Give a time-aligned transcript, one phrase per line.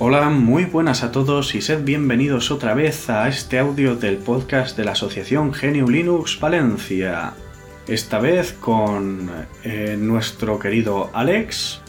[0.00, 4.76] Hola, muy buenas a todos y sed bienvenidos otra vez a este audio del podcast
[4.76, 7.32] de la Asociación GNU Linux Valencia.
[7.88, 9.28] Esta vez con
[9.64, 11.80] eh, nuestro querido Alex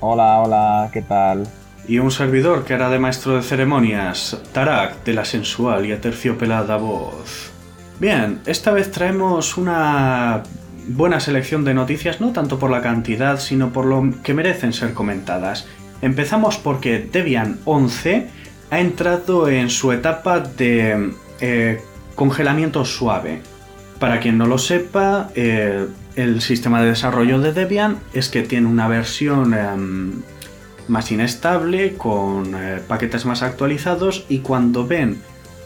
[0.00, 1.48] Hola, hola, ¿qué tal?
[1.88, 6.76] y un servidor que hará de maestro de ceremonias, Tarak, de la sensual y aterciopelada
[6.76, 7.52] voz.
[7.98, 10.42] Bien, esta vez traemos una
[10.88, 14.92] buena selección de noticias, no tanto por la cantidad, sino por lo que merecen ser
[14.92, 15.66] comentadas.
[16.02, 18.28] Empezamos porque Debian 11
[18.70, 21.80] ha entrado en su etapa de eh,
[22.14, 23.40] congelamiento suave.
[23.98, 25.86] Para quien no lo sepa, eh,
[26.16, 30.22] el sistema de desarrollo de Debian es que tiene una versión em,
[30.88, 35.22] más inestable, con eh, paquetes más actualizados y cuando ven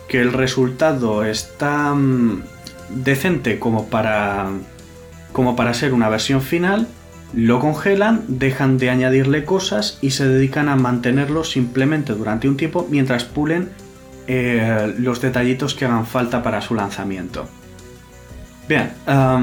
[0.08, 2.42] que el resultado está mm,
[2.90, 4.50] decente como para,
[5.32, 6.88] como para ser una versión final,
[7.32, 12.86] lo congelan, dejan de añadirle cosas y se dedican a mantenerlo simplemente durante un tiempo
[12.90, 13.70] mientras pulen
[14.26, 17.48] eh, los detallitos que hagan falta para su lanzamiento.
[18.68, 18.92] Bien,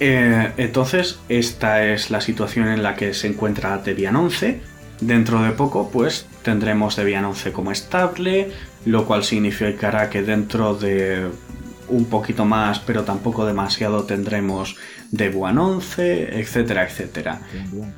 [0.00, 4.60] eh, entonces esta es la situación en la que se encuentra Debian 11.
[5.00, 8.50] Dentro de poco, pues tendremos Debian 11 como estable,
[8.84, 11.28] lo cual significará que dentro de
[11.90, 14.76] un poquito más, pero tampoco demasiado, tendremos
[15.10, 17.40] Debian 11, etcétera, etcétera.
[17.52, 17.94] Bien.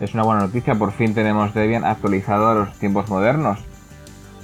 [0.00, 3.58] Es una buena noticia, por fin tenemos Debian actualizado a los tiempos modernos.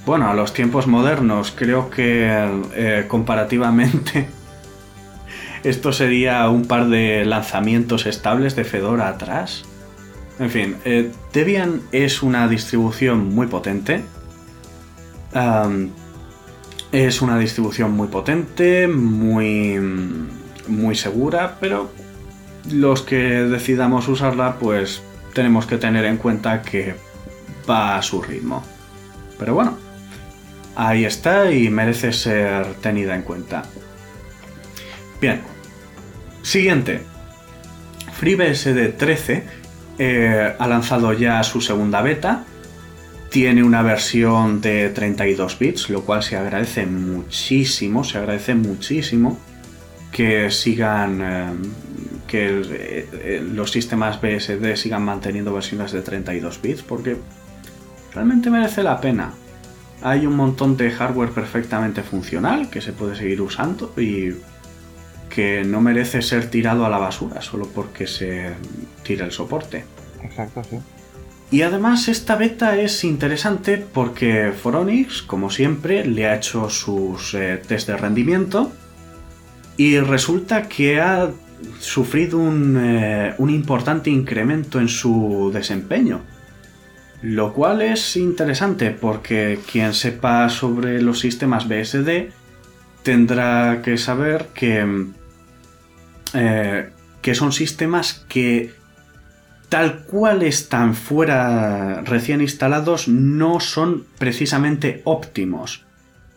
[0.05, 2.27] Bueno, a los tiempos modernos creo que
[2.75, 4.27] eh, comparativamente
[5.63, 9.65] esto sería un par de lanzamientos estables de Fedora atrás.
[10.37, 14.03] En fin, eh, Debian es una distribución muy potente.
[16.91, 19.79] Es una distribución muy potente, muy,
[20.67, 21.91] muy segura, pero
[22.71, 25.01] los que decidamos usarla, pues
[25.33, 26.95] tenemos que tener en cuenta que
[27.69, 28.63] va a su ritmo.
[29.37, 29.77] Pero bueno,
[30.75, 33.63] ahí está y merece ser tenida en cuenta.
[35.21, 35.41] Bien,
[36.41, 37.01] siguiente.
[38.13, 39.43] FreeBSD 13
[39.97, 42.45] eh, ha lanzado ya su segunda beta.
[43.29, 49.37] Tiene una versión de 32 bits, lo cual se agradece muchísimo, se agradece muchísimo
[50.11, 51.45] que sigan, eh,
[52.27, 57.17] que el- eh, los sistemas BSD sigan manteniendo versiones de 32 bits, porque
[58.13, 59.33] realmente merece la pena.
[60.01, 64.35] Hay un montón de hardware perfectamente funcional que se puede seguir usando y
[65.29, 68.51] que no merece ser tirado a la basura solo porque se
[69.03, 69.83] tira el soporte.
[70.23, 70.77] Exacto, sí.
[71.51, 77.61] Y además esta beta es interesante porque Foronix, como siempre, le ha hecho sus eh,
[77.65, 78.71] test de rendimiento
[79.77, 81.29] y resulta que ha
[81.79, 86.21] sufrido un, eh, un importante incremento en su desempeño.
[87.21, 92.31] Lo cual es interesante porque quien sepa sobre los sistemas BSD
[93.03, 95.13] tendrá que saber que, mm,
[96.33, 96.89] eh,
[97.21, 98.73] que son sistemas que
[99.69, 105.85] tal cual están fuera recién instalados no son precisamente óptimos.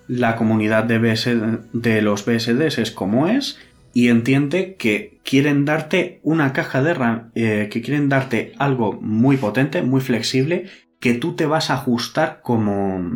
[0.06, 3.59] La comunidad de, BSD de los BSDs es como es
[3.93, 9.37] y entiende que quieren darte una caja de RAM, eh, que quieren darte algo muy
[9.37, 10.67] potente, muy flexible,
[11.00, 13.11] que tú te vas a ajustar como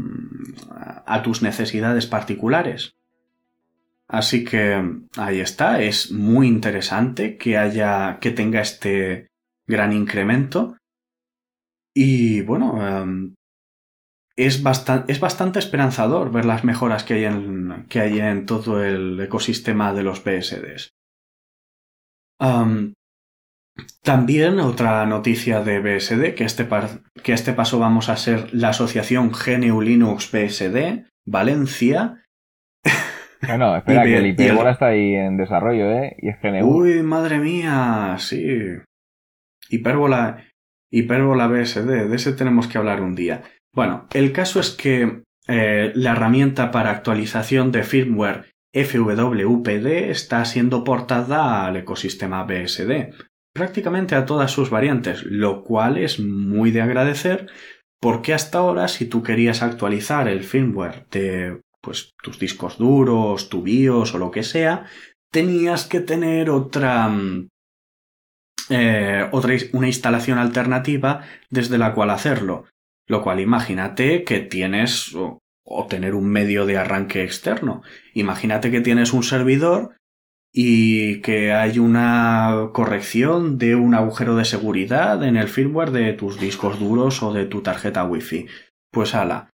[1.07, 2.95] a tus necesidades particulares.
[4.09, 4.83] Así que
[5.17, 9.32] ahí está, es muy interesante que haya, que tenga este
[9.67, 10.77] gran incremento.
[11.95, 13.35] Y bueno, em,
[14.37, 18.83] es, bastan- es bastante esperanzador ver las mejoras que hay, en, que hay en todo
[18.83, 20.91] el ecosistema de los BSDs.
[22.41, 22.95] Am,
[24.03, 28.71] también otra noticia de BSD, que este, par- que este paso vamos a ser la
[28.71, 32.19] asociación GNU Linux BSD, Valencia,
[33.47, 36.17] Bueno, espera, Y que el el- está ahí en desarrollo, ¿eh?
[36.19, 36.67] Y es GNU.
[36.67, 38.57] Uy, madre mía, sí.
[39.73, 40.45] Hipérbola,
[40.91, 43.43] BSD, de ese tenemos que hablar un día.
[43.75, 50.85] Bueno, el caso es que eh, la herramienta para actualización de firmware FWPD está siendo
[50.85, 53.15] portada al ecosistema BSD.
[53.55, 57.49] prácticamente a todas sus variantes, lo cual es muy de agradecer
[58.03, 63.63] porque hasta ahora si tú querías actualizar el firmware de pues, tus discos duros, tu
[63.63, 64.87] BIOS o lo que sea,
[65.31, 67.49] tenías que tener otra, mm,
[68.71, 69.29] eh,
[69.73, 72.67] una instalación alternativa desde la cual hacerlo.
[73.07, 77.83] Lo cual imagínate que tienes o, o tener un medio de arranque externo.
[78.15, 79.97] Imagínate que tienes un servidor
[80.53, 86.39] y que hay una corrección de un agujero de seguridad en el firmware de tus
[86.39, 88.47] discos duros o de tu tarjeta wifi.
[88.91, 89.51] Pues ala,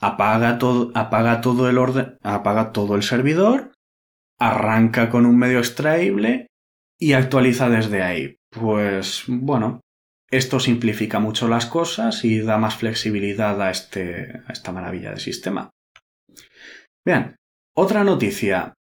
[0.00, 3.72] apaga todo, apaga todo el orden, apaga todo el servidor,
[4.38, 6.47] arranca con un medio extraíble
[6.98, 8.36] y actualiza desde ahí.
[8.50, 9.80] Pues bueno,
[10.30, 15.20] esto simplifica mucho las cosas y da más flexibilidad a, este, a esta maravilla de
[15.20, 15.70] sistema.
[17.04, 17.36] Bien,
[17.74, 18.74] otra noticia.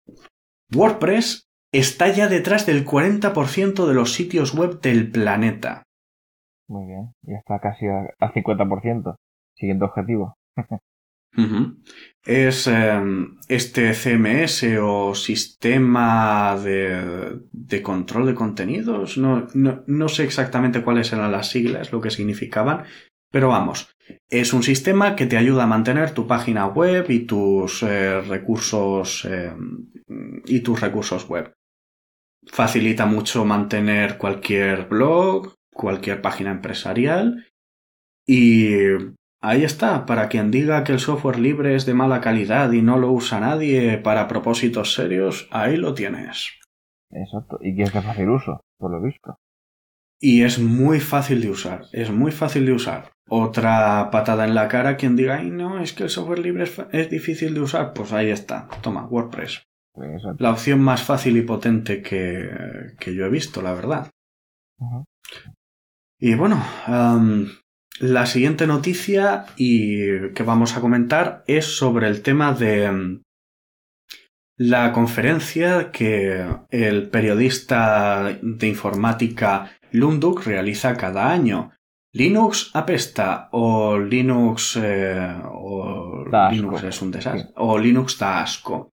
[0.73, 5.83] WordPress está ya detrás del 40% de los sitios web del planeta.
[6.67, 9.15] Muy bien, ya está casi a, 50%,
[9.55, 10.35] siguiente objetivo.
[12.25, 19.17] Es em, este CMS o sistema de, de control de contenidos.
[19.17, 22.83] No, no, no, sé exactamente cuáles eran las siglas, lo que significaban,
[23.31, 23.95] pero vamos,
[24.29, 29.25] es un sistema que te ayuda a mantener tu página web y tus eh, recursos
[29.25, 29.53] eh,
[30.45, 31.53] y tus recursos web.
[32.45, 37.45] Facilita mucho mantener cualquier blog, cualquier página empresarial
[38.25, 38.89] y
[39.47, 42.97] ahí está, para quien diga que el software libre es de mala calidad y no
[42.97, 46.51] lo usa nadie para propósitos serios, ahí lo tienes.
[47.11, 49.37] Exacto, y que es de fácil uso, por lo visto.
[50.19, 53.11] Y es muy fácil de usar, es muy fácil de usar.
[53.29, 57.09] Otra patada en la cara quien diga, ay no, es que el software libre es,
[57.09, 59.63] difícil de usar, pues ahí está, toma, WordPress.
[60.39, 62.49] La opción más fácil y potente que,
[62.99, 64.11] que yo he visto, la verdad.
[66.19, 66.61] Y bueno,
[67.99, 73.19] la siguiente noticia y que vamos a comentar es sobre el tema de
[74.57, 81.71] la conferencia que el periodista de informática Lunduk realiza cada año.
[82.13, 88.91] Linux apesta o Linux eh, o Linux es un desastre o Linux da asco.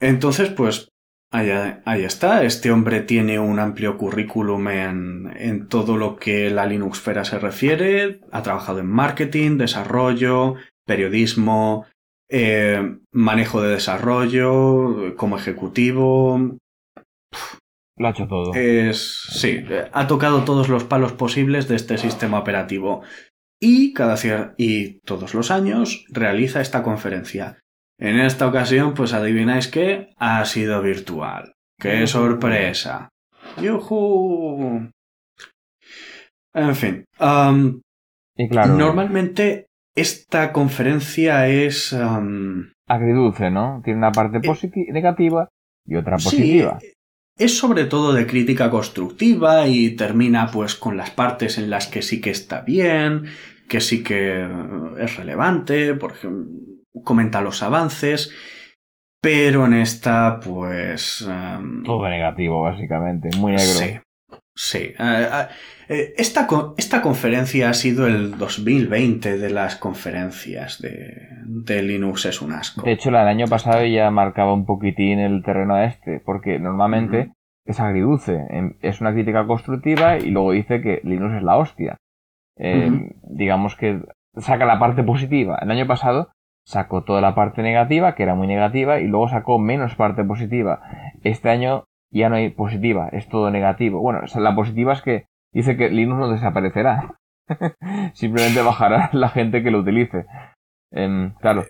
[0.00, 0.88] Entonces, pues
[1.34, 1.50] ahí,
[1.84, 2.44] ahí, está.
[2.44, 8.20] Este hombre tiene un amplio currículum en, en todo lo que la Linuxfera se refiere.
[8.30, 10.54] Ha trabajado en marketing, desarrollo,
[10.86, 11.86] periodismo,
[12.28, 16.58] eh, manejo de desarrollo, como ejecutivo.
[17.96, 18.54] Lo ha hecho todo.
[18.54, 23.02] Es, sí, ha tocado todos los palos posibles de este sistema operativo.
[23.60, 24.16] Y, cada
[24.56, 27.60] y todos los años realiza esta conferencia.
[27.98, 31.54] En esta ocasión, pues adivináis que ha sido virtual.
[31.78, 33.08] ¡Qué sorpresa!
[33.60, 34.90] ¡Yuhu!
[36.54, 37.04] En fin.
[38.36, 41.94] y claro, normalmente esta conferencia es...
[42.86, 43.80] Agridulce, ¿no?
[43.84, 45.48] Tiene una parte eh, negativa
[45.86, 46.78] y otra positiva.
[46.80, 46.92] Sí,
[47.36, 52.02] es sobre todo de crítica constructiva y termina pues con las partes en las que
[52.02, 53.24] sí que está bien,
[53.68, 54.46] que sí que
[54.98, 58.32] es relevante, por ejemplo, comenta los avances,
[59.20, 61.26] pero en esta pues...
[61.84, 63.64] todo negativo, básicamente, muy negro.
[63.64, 63.98] Sí,
[64.54, 64.78] sí.
[64.78, 65.46] Eh, eh,
[65.88, 66.46] eh, esta,
[66.76, 72.82] esta, conferencia ha sido el 2020 de las conferencias de, de, Linux es un asco.
[72.82, 77.32] De hecho, el año pasado ya marcaba un poquitín el terreno este, porque normalmente
[77.64, 78.46] es agridulce.
[78.82, 81.96] Es una crítica constructiva y luego dice que Linux es la hostia.
[82.56, 84.02] Digamos que
[84.36, 85.58] saca la parte positiva.
[85.62, 86.33] El año pasado
[86.64, 90.82] sacó toda la parte negativa, que era muy negativa, y luego sacó menos parte positiva.
[91.22, 94.00] Este año ya no hay positiva, es todo negativo.
[94.00, 97.18] Bueno, la positiva es que dice que Linux no desaparecerá.
[98.14, 100.26] Simplemente bajará la gente que lo utilice.
[100.90, 101.66] Em, claro.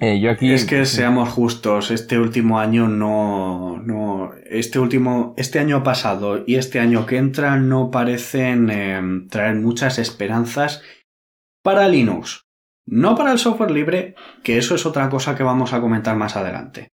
[0.00, 0.52] Eh, yo aquí...
[0.52, 6.56] Es que seamos justos, este último año no, no, este último, este año pasado y
[6.56, 10.82] este año que entra no parecen em, traer muchas esperanzas
[11.62, 12.46] para Linux.
[12.86, 16.36] No para el software libre, que eso es otra cosa que vamos a comentar más
[16.36, 16.88] adelante.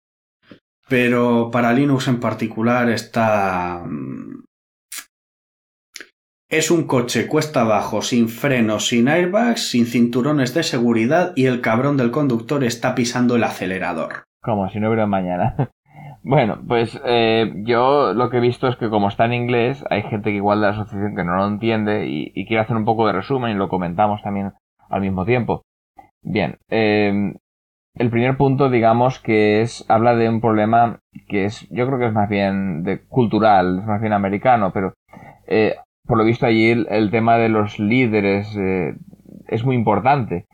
[0.90, 4.44] Pero para Linux en particular está mm,
[6.50, 11.60] es un coche cuesta abajo, sin frenos, sin airbags, sin cinturones de seguridad y el
[11.60, 14.24] cabrón del conductor está pisando el acelerador.
[14.42, 15.56] Como si no hubiera mañana.
[16.24, 20.04] bueno, pues eh, yo lo que he visto es que como está en inglés, hay
[20.04, 22.86] gente que igual de la asociación que no lo entiende y, y quiere hacer un
[22.86, 24.54] poco de resumen y lo comentamos también
[24.90, 25.64] al mismo tiempo.
[26.24, 27.34] Bien, eh,
[27.98, 32.06] el primer punto, digamos, que es, habla de un problema que es, yo creo que
[32.06, 34.94] es más bien de cultural, es más bien americano, pero
[35.48, 38.96] eh, por lo visto allí el, tema de los líderes eh,
[39.48, 40.46] es muy importante.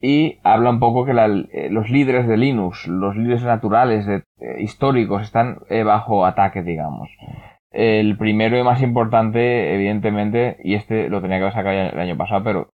[0.00, 4.22] Y habla un poco que eh, los líderes de Linux, los líderes naturales, de,
[4.58, 7.10] históricos, están bajo ataque, digamos.
[7.70, 12.16] El primero y más importante, evidentemente, y este lo tenía que haber sacado el año
[12.16, 12.70] pasado, pero,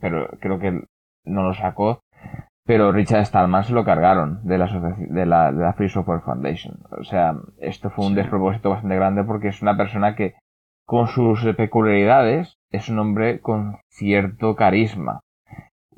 [0.00, 0.82] pero creo que
[1.28, 2.00] no lo sacó,
[2.64, 6.78] pero Richard Stallman se lo cargaron de la, de la, de la Free Software Foundation.
[6.90, 10.34] O sea, esto fue un despropósito bastante grande porque es una persona que,
[10.84, 15.20] con sus peculiaridades, es un hombre con cierto carisma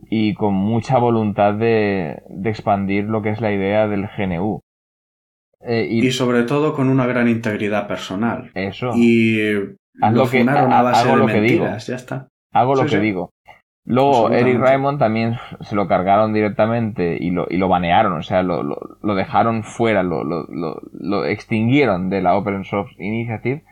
[0.08, 4.60] y con mucha voluntad de, de expandir lo que es la idea del GNU.
[5.62, 8.50] Eh, y, sobre todo con una gran integridad personal.
[8.54, 8.92] Eso.
[8.94, 9.54] Y
[10.00, 11.66] haz lo, que, a base hago de lo que digo.
[11.66, 12.28] ya está.
[12.52, 13.30] Hago lo que digo.
[13.90, 18.42] Luego Eric Raymond también se lo cargaron directamente y lo, y lo banearon, o sea,
[18.42, 23.64] lo, lo, dejaron fuera, lo, lo, lo, extinguieron de la Open Source Initiative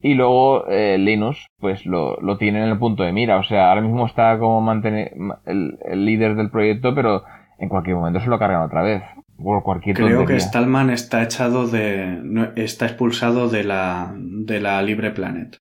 [0.00, 3.68] y luego eh, Linux pues lo, lo tienen en el punto de mira, o sea,
[3.68, 5.12] ahora mismo está como mantener
[5.46, 7.22] el, el líder del proyecto, pero
[7.58, 9.02] en cualquier momento se lo cargan otra vez.
[9.42, 12.52] Cualquier Creo que Stallman está echado de.
[12.56, 15.56] está expulsado de la, de la Libre Planet.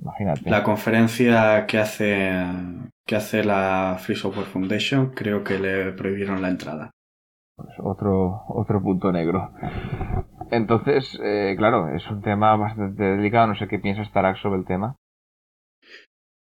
[0.00, 0.48] Imagínate.
[0.48, 2.32] La conferencia que hace,
[3.06, 6.90] que hace la Free Software Foundation, creo que le prohibieron la entrada.
[7.56, 9.52] Pues otro, otro punto negro.
[10.50, 13.48] Entonces, eh, claro, es un tema bastante delicado.
[13.48, 14.96] No sé qué piensa Starak sobre el tema.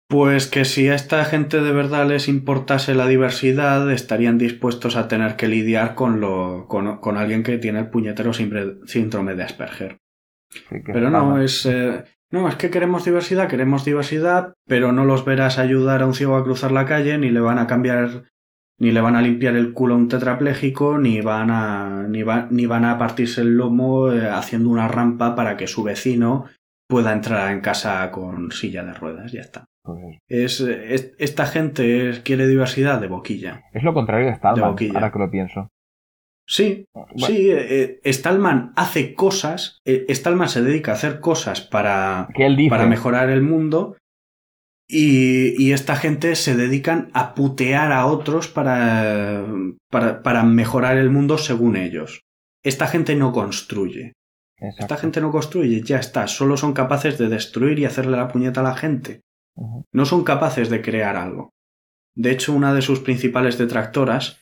[0.08, 5.06] Pues que si a esta gente de verdad les importase la diversidad, estarían dispuestos a
[5.06, 9.98] tener que lidiar con, lo, con, alguien que tiene el puñetero síndrome de Asperger.
[10.86, 15.58] Pero no, es, eh, no, es que queremos diversidad, queremos diversidad, pero no los verás
[15.58, 18.24] ayudar a un ciego a cruzar la calle, ni le van a cambiar,
[18.78, 22.66] ni le van a limpiar el culo a un tetrapléjico, ni van a, ni, ni
[22.66, 26.46] van a partirse el lomo eh, haciendo una rampa para que su vecino
[26.86, 29.64] pueda entrar en casa con silla de ruedas, ya está.
[29.82, 33.62] Pues es, esta gente quiere diversidad de boquilla.
[33.72, 35.70] Es lo contrario de Stallman, ahora que lo pienso.
[36.50, 36.86] Sí,
[37.16, 42.26] sí, eh, eh, Stallman hace cosas, eh, Stallman se dedica a hacer cosas para,
[42.70, 43.98] para mejorar el mundo
[44.88, 49.44] y, y, esta gente se dedican a putear a otros para,
[49.90, 52.22] para, para, mejorar el mundo según ellos.
[52.64, 54.14] Esta gente no construye.
[54.56, 58.60] Esta gente no construye, ya está, solo son capaces de destruir y hacerle la puñeta
[58.60, 59.20] a la gente.
[59.92, 61.50] No son capaces de crear algo.
[62.16, 64.40] De hecho, una de sus principales detractoras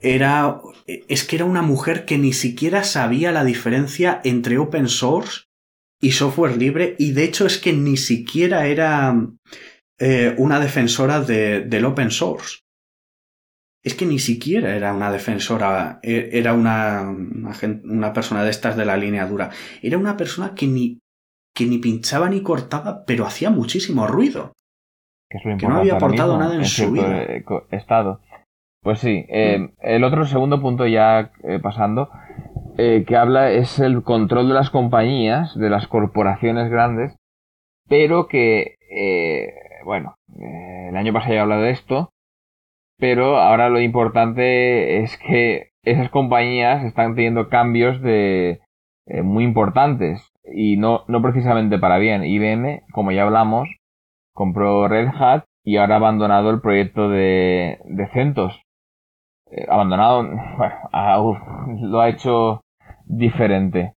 [0.00, 5.44] era es que era una mujer que ni siquiera sabía la diferencia entre open source
[6.00, 9.16] y software libre y de hecho es que ni siquiera era
[9.98, 12.58] eh, una defensora de, del open source.
[13.82, 18.86] Es que ni siquiera era una defensora, e, era una, una, persona de estas de
[18.86, 19.50] la línea dura.
[19.82, 20.98] Era una persona que ni,
[21.54, 24.52] que ni pinchaba ni cortaba, pero hacía muchísimo ruido.
[25.30, 27.22] Que, no había aportado nada en, su vida.
[27.22, 28.20] Eh, estado.
[28.84, 32.10] Pues sí, eh, el otro segundo punto ya eh, pasando,
[32.76, 37.16] eh, que habla es el control de las compañías, de las corporaciones grandes,
[37.88, 38.76] pero que,
[39.86, 42.10] bueno, el año pasado ya he hablado de esto,
[42.98, 48.60] pero ahora lo importante es que esas compañías están teniendo cambios de
[49.22, 52.22] muy importantes y no, no precisamente para bien.
[52.22, 53.66] IBM, como ya hablamos,
[54.34, 58.63] compró Red Hat y ahora ha abandonado el proyecto de, de CentOS,
[59.54, 60.24] eh, abandonado,
[60.56, 61.38] bueno,
[61.80, 62.60] lo ha hecho
[63.06, 63.94] diferente.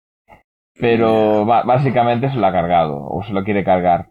[0.80, 4.10] Pero básicamente se lo ha cargado, o se lo quiere cargar.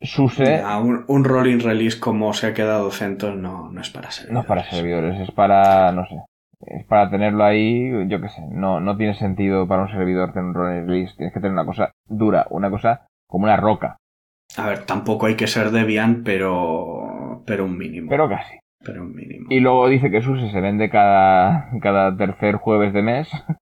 [0.00, 0.62] Suse.
[0.80, 4.32] un, un, rolling release como se ha quedado CentOS no, no es para servidores.
[4.32, 6.22] No es para servidores, es para, no sé,
[6.66, 10.46] es para tenerlo ahí, yo qué sé, no, no tiene sentido para un servidor tener
[10.46, 13.96] un rolling release, tienes que tener una cosa dura, una cosa como una roca.
[14.56, 18.08] A ver, tampoco hay que ser Debian, pero, pero un mínimo.
[18.08, 19.46] Pero casi pero mínimo.
[19.50, 23.30] Y luego dice que SUSE se vende cada, cada tercer jueves de mes.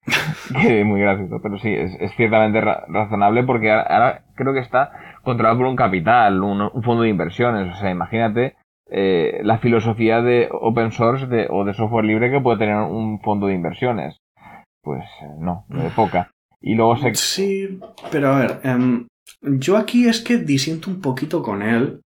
[0.61, 4.91] que es muy gracioso, pero sí, es, ciertamente razonable porque ahora, creo que está
[5.23, 7.73] controlado por un capital, un, fondo de inversiones.
[7.73, 8.57] O sea, imagínate
[8.91, 13.21] eh, la filosofía de open source de, o de software libre que puede tener un
[13.21, 14.19] fondo de inversiones.
[14.83, 16.31] Pues eh, no, de poca.
[16.61, 17.15] Y luego se...
[17.15, 17.81] Sí,
[18.11, 19.07] pero a ver, em,
[19.43, 22.01] yo aquí es que disiento un poquito con él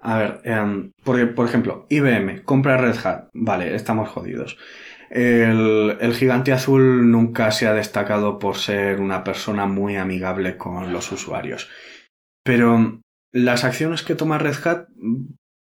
[0.00, 3.28] a ver, em, por ejemplo, IBM compra Red Hat.
[3.32, 4.58] Vale, estamos jodidos.
[5.10, 10.92] El, el, gigante azul nunca se ha destacado por ser una persona muy amigable con
[10.92, 11.70] los usuarios.
[12.42, 13.00] Pero
[13.32, 14.88] las acciones que toma Red Hat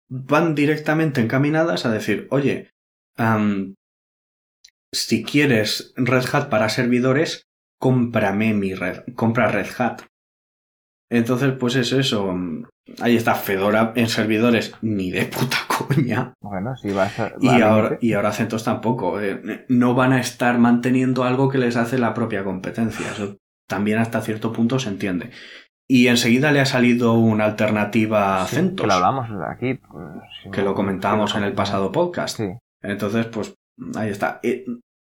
[0.09, 2.71] van directamente encaminadas a decir, oye,
[3.17, 3.75] em,
[4.93, 7.45] si quieres Red Hat para servidores,
[7.79, 10.03] cómprame mi red, compra Red Hat.
[11.11, 12.33] Entonces, pues es eso.
[13.01, 16.35] Ahí está Fedora en servidores, ni de puta coña.
[16.41, 17.35] Bueno, sí, va a ser.
[17.41, 19.21] Y ahora, y ahora CentOS tampoco.
[19.21, 23.11] Eh, no van a estar manteniendo algo que les hace la propia competencia.
[23.11, 23.37] Eso
[23.69, 25.31] también hasta cierto punto se entiende.
[25.89, 28.83] Y enseguida le ha salido una alternativa a CentOS.
[28.83, 29.75] Que lo hablamos aquí.
[29.75, 32.37] Pues, que lo comentábamos en el pasado podcast.
[32.37, 32.49] Sí.
[32.83, 33.55] Entonces, pues
[33.97, 34.39] ahí está.
[34.45, 34.65] Eh,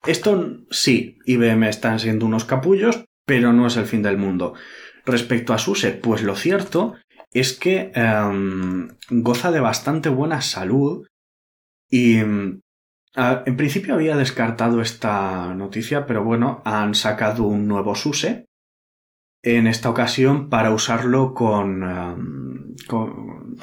[0.06, 4.54] esto sí, IBM están siendo unos capullos, pero no es el fin del mundo.
[5.08, 6.94] Respecto a SUSE, pues lo cierto
[7.32, 11.06] es que em, goza de bastante buena salud
[11.88, 12.60] y em,
[13.16, 18.44] en principio había descartado esta noticia, pero bueno, han sacado un nuevo SUSE
[19.42, 23.56] en esta ocasión para usarlo con, em, con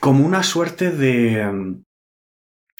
[0.00, 1.84] como una suerte de,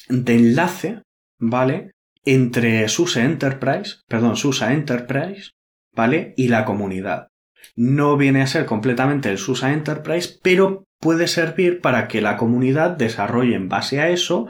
[0.08, 1.02] de enlace,
[1.38, 1.92] ¿vale?
[2.24, 5.52] Entre SUSE Enterprise, perdón, SUSE Enterprise
[5.98, 6.32] ¿vale?
[6.36, 7.26] Y la comunidad.
[7.74, 12.92] No viene a ser completamente el SUSE Enterprise, pero puede servir para que la comunidad
[12.96, 14.46] desarrolle en base a eso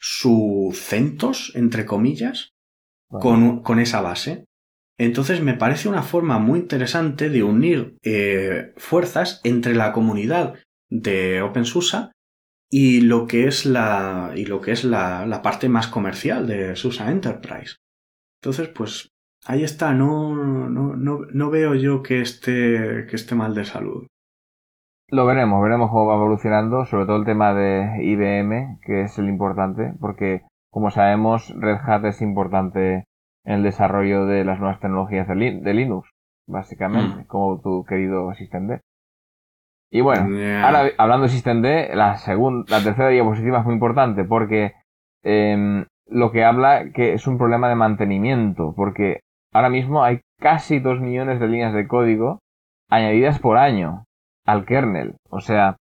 [0.00, 2.50] su CentOS, entre comillas,
[3.08, 4.46] con, con, esa base.
[4.98, 10.54] Entonces me parece una forma muy interesante de unir eh, fuerzas entre la comunidad
[10.90, 12.10] de OpenSUSE
[12.70, 16.74] y lo que es la y lo que es la, la parte más comercial de
[16.74, 17.76] SUSE Enterprise.
[18.42, 19.10] Entonces, pues
[19.48, 24.06] ahí está, no, no, no, no veo yo que esté, que esté mal de salud.
[25.10, 29.28] Lo veremos, veremos cómo va evolucionando, sobre todo el tema de IBM, que es el
[29.28, 33.04] importante, porque como sabemos, Red Hat es importante
[33.44, 36.10] en el desarrollo de las nuevas tecnologías de, Linux,
[36.46, 37.26] básicamente, mm.
[37.26, 38.82] como tu querido asistente.
[39.90, 40.24] Y bueno,
[40.62, 44.74] ahora hablando de asistente, la segunda, la tercera diapositiva es muy importante porque
[45.24, 49.20] eh, lo que habla que es un problema de mantenimiento, porque
[49.52, 52.38] ahora mismo hay casi 2 millones de líneas de código
[52.90, 54.04] añadidas por año
[54.46, 55.16] al kernel.
[55.30, 55.76] O sea,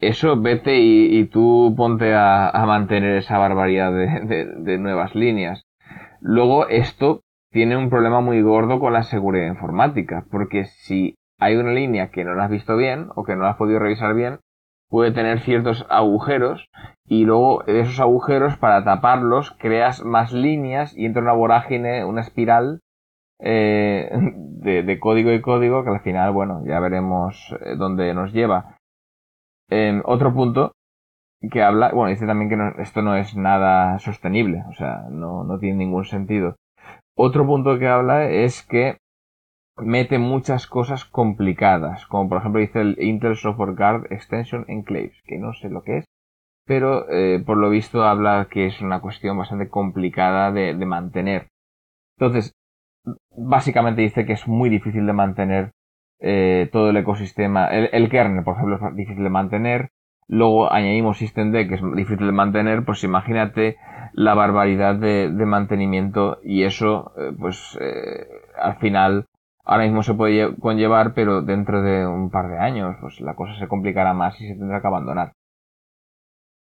[0.00, 5.62] eso vete y, tú ponte a, mantener esa barbaridad de, nuevas líneas.
[6.20, 11.72] Luego, esto tiene un problema muy gordo con la seguridad informática, porque si hay una
[11.72, 14.38] línea que no la has visto bien o que no la has podido revisar bien,
[14.90, 16.68] puede tener ciertos agujeros
[17.06, 22.80] y luego esos agujeros para taparlos creas más líneas y entra una vorágine, una espiral
[23.38, 28.76] eh, de, código y código que al final, bueno, ya veremos eh, dónde nos lleva.
[29.70, 30.72] Em, otro punto
[31.50, 35.58] que habla, bueno, dice también que esto no es nada sostenible, o sea, no, no
[35.58, 36.56] tiene ningún sentido.
[37.16, 38.98] Otro punto que habla es que
[39.80, 45.38] mete muchas cosas complicadas, como por ejemplo dice el Intel Software Guard Extension Enclaves, que
[45.38, 46.04] no sé lo que es,
[46.66, 51.48] pero eh, por lo visto habla que es una cuestión bastante complicada de, de mantener.
[52.18, 52.54] Entonces,
[53.36, 55.72] básicamente dice que es muy difícil de mantener
[56.20, 57.68] eh, todo el ecosistema.
[57.68, 59.88] El, kernel, por ejemplo, es difícil de mantener.
[60.28, 62.84] Luego añadimos systemd, que es difícil de mantener.
[62.84, 63.76] Pues imagínate
[64.12, 68.28] la barbaridad de, mantenimiento y eso, eh, pues eh,
[68.60, 69.26] al final,
[69.64, 73.58] ahora mismo se puede conllevar, pero dentro de un par de años, pues la cosa
[73.58, 75.32] se complicará más y se tendrá que abandonar.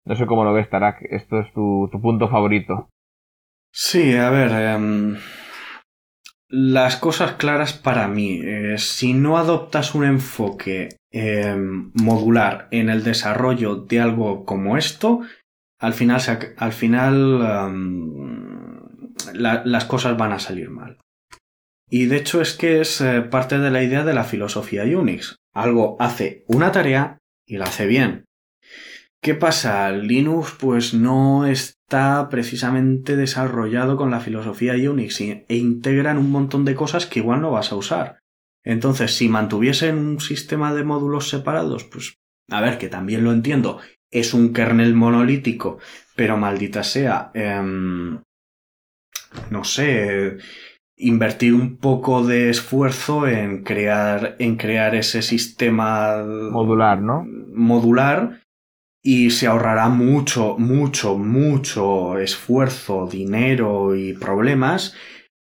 [0.06, 1.02] No sé cómo lo ves, Tarak.
[1.10, 2.90] Esto es tu, punto favorito.
[3.72, 4.52] Sí, a ver.
[4.52, 5.16] Em,
[6.50, 8.42] las cosas claras para mí.
[8.44, 15.22] Eh, si no adoptas un enfoque em, modular en el desarrollo de algo como esto,
[15.80, 16.22] al final,
[16.58, 18.82] al final em,
[19.34, 20.98] las cosas van a salir mal.
[21.96, 25.36] Y de hecho es que es eh, parte de la idea de la filosofía Unix.
[25.54, 28.26] Algo hace una tarea y la hace bien.
[29.22, 29.92] ¿Qué pasa?
[29.92, 36.74] Linux pues no está precisamente desarrollado con la filosofía Unix e integran un montón de
[36.74, 38.18] cosas que igual no vas a usar.
[38.64, 42.16] Entonces, si mantuviesen un sistema de módulos separados, pues
[42.50, 43.78] a ver, que también lo entiendo,
[44.10, 45.78] es un kernel monolítico,
[46.16, 48.20] pero maldita sea, em,
[49.52, 50.40] no sé,
[51.04, 57.26] invertir un poco de esfuerzo en crear, en crear ese sistema modular, ¿no?
[57.54, 58.42] Modular
[59.02, 64.96] y se ahorrará mucho, mucho, mucho esfuerzo, dinero y problemas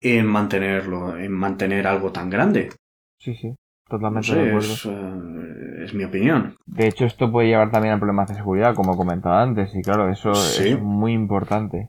[0.00, 2.70] en mantenerlo, en mantener algo tan grande.
[3.18, 3.52] Sí, sí,
[3.88, 4.74] totalmente de acuerdo.
[4.84, 6.54] Eh, es, mi opinión.
[6.66, 10.08] De hecho, esto puede llevar también a problemas de seguridad, como comentaba antes, y claro,
[10.08, 11.88] eso es muy importante,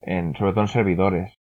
[0.00, 1.39] en, sobre todo en servidores.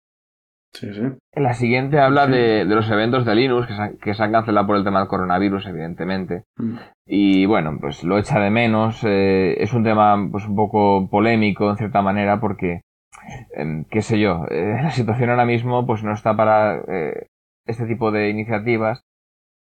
[0.79, 1.01] Sí, sí.
[1.33, 3.67] La siguiente habla de, los eventos de Linux
[4.03, 6.45] que se, han cancelado por el tema del coronavirus, evidentemente.
[6.57, 6.77] Mm.
[7.07, 9.03] Y bueno, pues lo echa de menos.
[9.05, 12.83] Eh, es un tema pues un poco polémico en cierta manera porque
[13.55, 17.27] em, qué sé yo, eh, la situación ahora mismo pues no está para eh,
[17.67, 19.01] este tipo de iniciativas,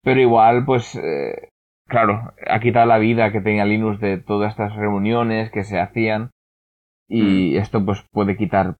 [0.03, 1.49] pero igual pues eh,
[1.87, 6.31] claro, ha quitado la vida que tenía Linux de todas estas reuniones que se hacían
[7.09, 7.59] y mm.
[7.59, 8.77] esto pues puede quitar,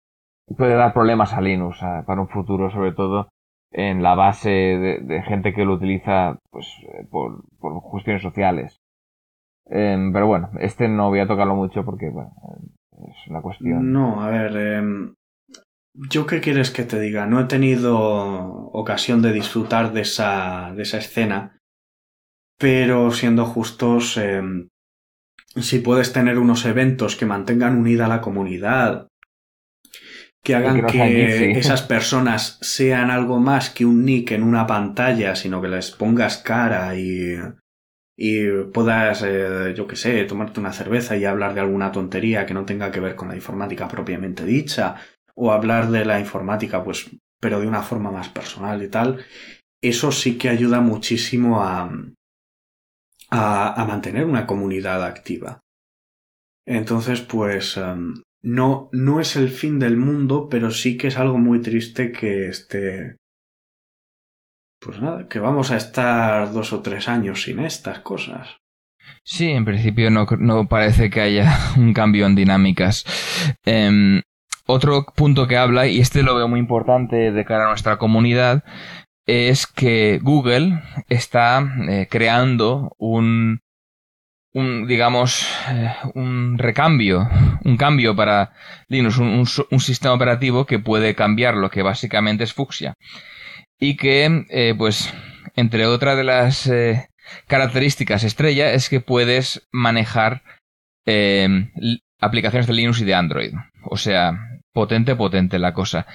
[0.57, 3.29] puede dar problemas a Linux para un futuro, sobre todo
[3.71, 6.67] en la base de, gente que lo utiliza pues
[7.11, 8.81] por, por cuestiones sociales.
[9.67, 12.33] Em, pero bueno, este no voy a tocarlo mucho porque bueno,
[13.07, 13.93] es una cuestión.
[13.93, 15.15] No, a ver, em,
[15.95, 20.83] yo qué quieres que te diga, no he tenido ocasión de disfrutar de esa, de
[20.83, 21.59] esa escena,
[22.59, 24.69] pero siendo justos, em,
[25.57, 29.09] si puedes tener unos eventos que mantengan unida a la comunidad,
[30.43, 35.61] que hagan que, esas personas sean algo más que un nick en una pantalla, sino
[35.61, 37.37] que les pongas cara y,
[38.17, 42.55] y puedas, eh, yo qué sé, tomarte una cerveza y hablar de alguna tontería que
[42.55, 44.97] no tenga que ver con la informática propiamente dicha,
[45.35, 49.25] o hablar de la informática, pues, pero de una forma más personal y tal,
[49.81, 51.89] eso sí que ayuda muchísimo a,
[53.31, 55.61] a, mantener una comunidad activa.
[56.67, 61.39] Entonces, pues, em, no, no es el fin del mundo, pero sí que es algo
[61.39, 63.17] muy triste que esté.
[64.81, 68.59] Pues nada, que vamos a estar dos o tres años sin estas cosas.
[69.25, 73.05] Sí, en principio no, no parece que haya un cambio en dinámicas.
[73.65, 74.23] Em,
[74.67, 78.65] otro punto que habla, y este lo veo muy importante de cara a nuestra comunidad,
[79.27, 83.61] es que Google está eh, creando un,
[84.59, 87.29] un digamos, eh, un recambio,
[87.65, 88.53] un cambio para
[88.89, 89.47] Linux, un,
[89.81, 92.95] sistema operativo que puede cambiar lo que básicamente es Fuchsia.
[93.79, 95.15] Y que, eh, pues,
[95.55, 97.09] entre otras de las eh,
[97.47, 100.43] características estrella es que puedes manejar
[102.21, 103.55] aplicaciones de Linux y de Android.
[103.83, 104.33] O sea,
[104.75, 106.07] potente, potente la cosa.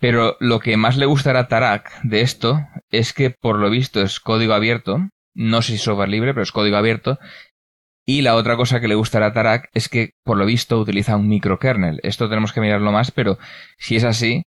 [0.00, 4.02] Pero lo que más le gustará a Tarak de esto es que por lo visto
[4.02, 7.18] es código abierto, no sé si software libre, pero es código abierto,
[8.10, 11.14] y la otra cosa que le gustará a Tarak es que, por lo visto, utiliza
[11.14, 12.00] un microkernel.
[12.02, 13.38] Esto tenemos que mirarlo más, pero
[13.78, 14.42] si es así,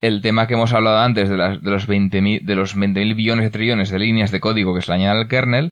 [0.00, 3.50] el tema que hemos hablado antes de, de los 20.000 de los 20 billones de
[3.50, 5.70] trillones de líneas de código que se le añaden al kernel,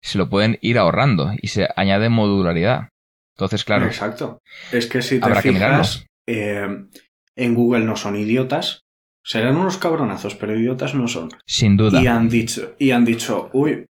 [0.00, 2.90] se lo pueden ir ahorrando y se añade modularidad.
[3.34, 3.86] Entonces, claro.
[3.86, 4.38] Exacto.
[4.70, 6.86] Es que si te fijas, eh,
[7.34, 8.84] en Google no son idiotas.
[9.24, 11.30] Serán unos cabronazos, pero idiotas no son.
[11.46, 12.00] Sin duda.
[12.00, 13.86] Y han dicho, y han dicho, uy,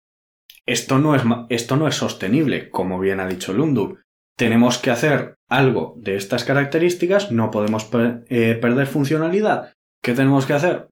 [0.67, 3.99] esto no, es, esto no es sostenible, como bien ha dicho Lundu.
[4.37, 7.89] Tenemos que hacer algo de estas características, no podemos
[8.29, 9.73] eh, perder funcionalidad.
[10.03, 10.89] ¿Qué tenemos que hacer?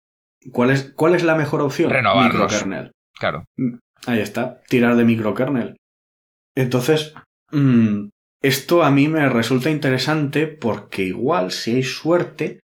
[0.52, 1.90] ¿Cuál es, cuál es la mejor opción?
[1.90, 2.52] Renovarlos.
[2.52, 2.92] Microkernel.
[3.18, 3.44] Claro.
[3.56, 5.76] Mm, ahí está, tirar de microkernel.
[6.54, 7.14] Entonces,
[7.50, 8.08] mm,
[8.42, 12.60] esto a mí me resulta interesante porque igual, si hay suerte,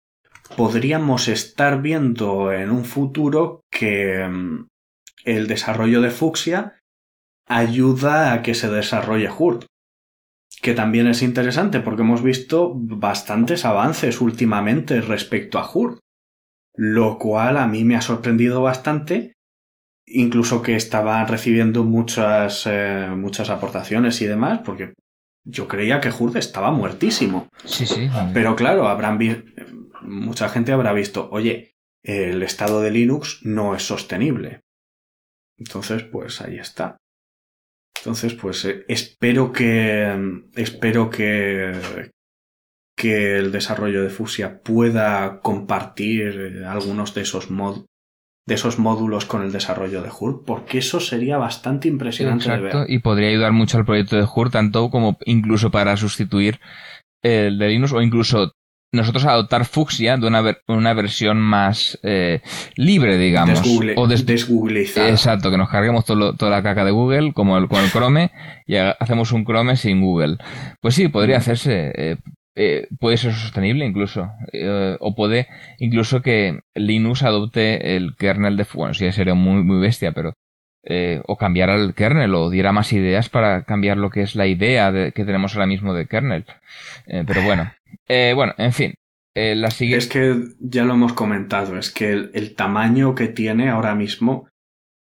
[0.57, 4.67] podríamos estar viendo en un futuro que mm,
[5.25, 6.78] el desarrollo de Fuchsia
[7.49, 9.65] ayuda a que se desarrolle HURT.
[10.61, 15.99] Que también es interesante porque hemos visto bastantes avances últimamente respecto a HURT.
[16.75, 19.33] Lo cual a mí me ha sorprendido bastante.
[20.07, 24.95] Incluso que estaban recibiendo muchas, eh, muchas aportaciones y demás, porque
[25.45, 27.49] yo creía que HURT estaba muertísimo.
[27.65, 28.09] Sí, sí.
[28.33, 29.19] Pero claro, habrán
[30.03, 34.61] mucha gente habrá visto, oye, el estado de Linux no es sostenible.
[35.59, 36.97] Entonces, pues ahí está.
[37.99, 40.43] Entonces, pues eh, espero que.
[40.55, 41.73] Espero que.
[42.97, 47.85] que el desarrollo de Fusia pueda compartir eh, algunos de esos mod,
[48.47, 52.77] de esos módulos con el desarrollo de HUR, porque eso sería bastante impresionante de ver.
[52.89, 56.61] Y podría ayudar mucho al proyecto de HUR, tanto como incluso para sustituir
[57.23, 58.53] el de Linux o incluso
[58.93, 62.41] nosotros adoptar Fuchsia de una, una versión más eh,
[62.77, 63.61] libre, digamos.
[63.97, 65.11] o desgoogleizada.
[65.11, 68.31] Exacto, que nos carguemos toda la caca de Google, como el, con el Chrome,
[68.67, 70.39] y hacemos un Chrome sin Google.
[70.81, 71.41] Pues sí, podría mm.
[71.41, 71.93] hacerse.
[71.95, 72.17] Eh,
[72.61, 74.31] eh, puede ser sostenible incluso.
[75.01, 75.47] o puede
[75.79, 78.67] incluso que Linux adopte el kernel de...
[78.75, 80.33] Bueno, sí, sería muy, muy bestia, pero...
[81.27, 84.91] o cambiara el kernel o diera más ideas para cambiar lo que es la idea
[84.91, 86.47] de, que tenemos ahora mismo de kernel.
[87.07, 87.71] pero bueno,
[88.09, 88.95] eh, bueno, en fin.
[89.35, 90.05] Eh, la siguiente...
[90.05, 94.49] Es que ya lo hemos comentado, es que el, tamaño que tiene ahora mismo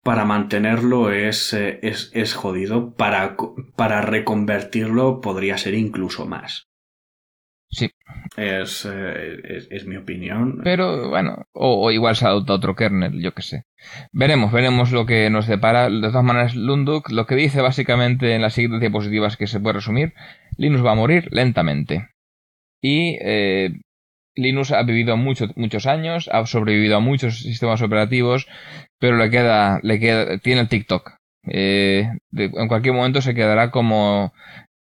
[0.03, 2.93] para mantenerlo es, eh, es, es jodido.
[2.95, 3.35] Para,
[3.75, 6.67] para reconvertirlo podría ser incluso más.
[7.69, 7.89] Sí.
[8.37, 10.61] Es, es, mi opinión.
[10.63, 13.63] Pero bueno, o, igual se adopta otro kernel, yo qué sé.
[14.13, 15.89] Veremos, veremos lo que nos depara.
[15.89, 19.73] De todas maneras, Lunduk lo que dice básicamente en las siguientes diapositivas que se puede
[19.73, 20.13] resumir,
[20.55, 22.07] Linux va a morir lentamente.
[22.81, 23.71] Y eh,
[24.35, 28.47] Linux ha vivido muchos años, ha sobrevivido a muchos sistemas operativos,
[28.99, 31.11] pero le queda, le queda, tiene el TikTok.
[31.49, 34.33] Eh, en cualquier momento se quedará como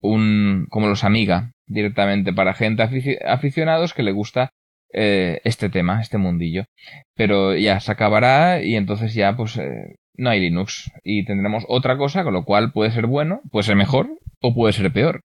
[0.01, 2.83] un, como los Amiga, directamente para gente
[3.25, 4.51] aficionados que le gusta
[4.93, 6.65] eh, este tema, este mundillo.
[7.15, 11.97] Pero ya se acabará y entonces ya pues eh, no hay Linux y tendremos otra
[11.97, 14.09] cosa, con lo cual puede ser bueno, puede ser mejor
[14.41, 15.21] o puede ser peor.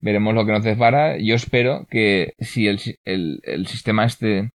[0.00, 1.18] Veremos lo que nos depara.
[1.18, 4.50] Yo espero que si el, el, sistema este,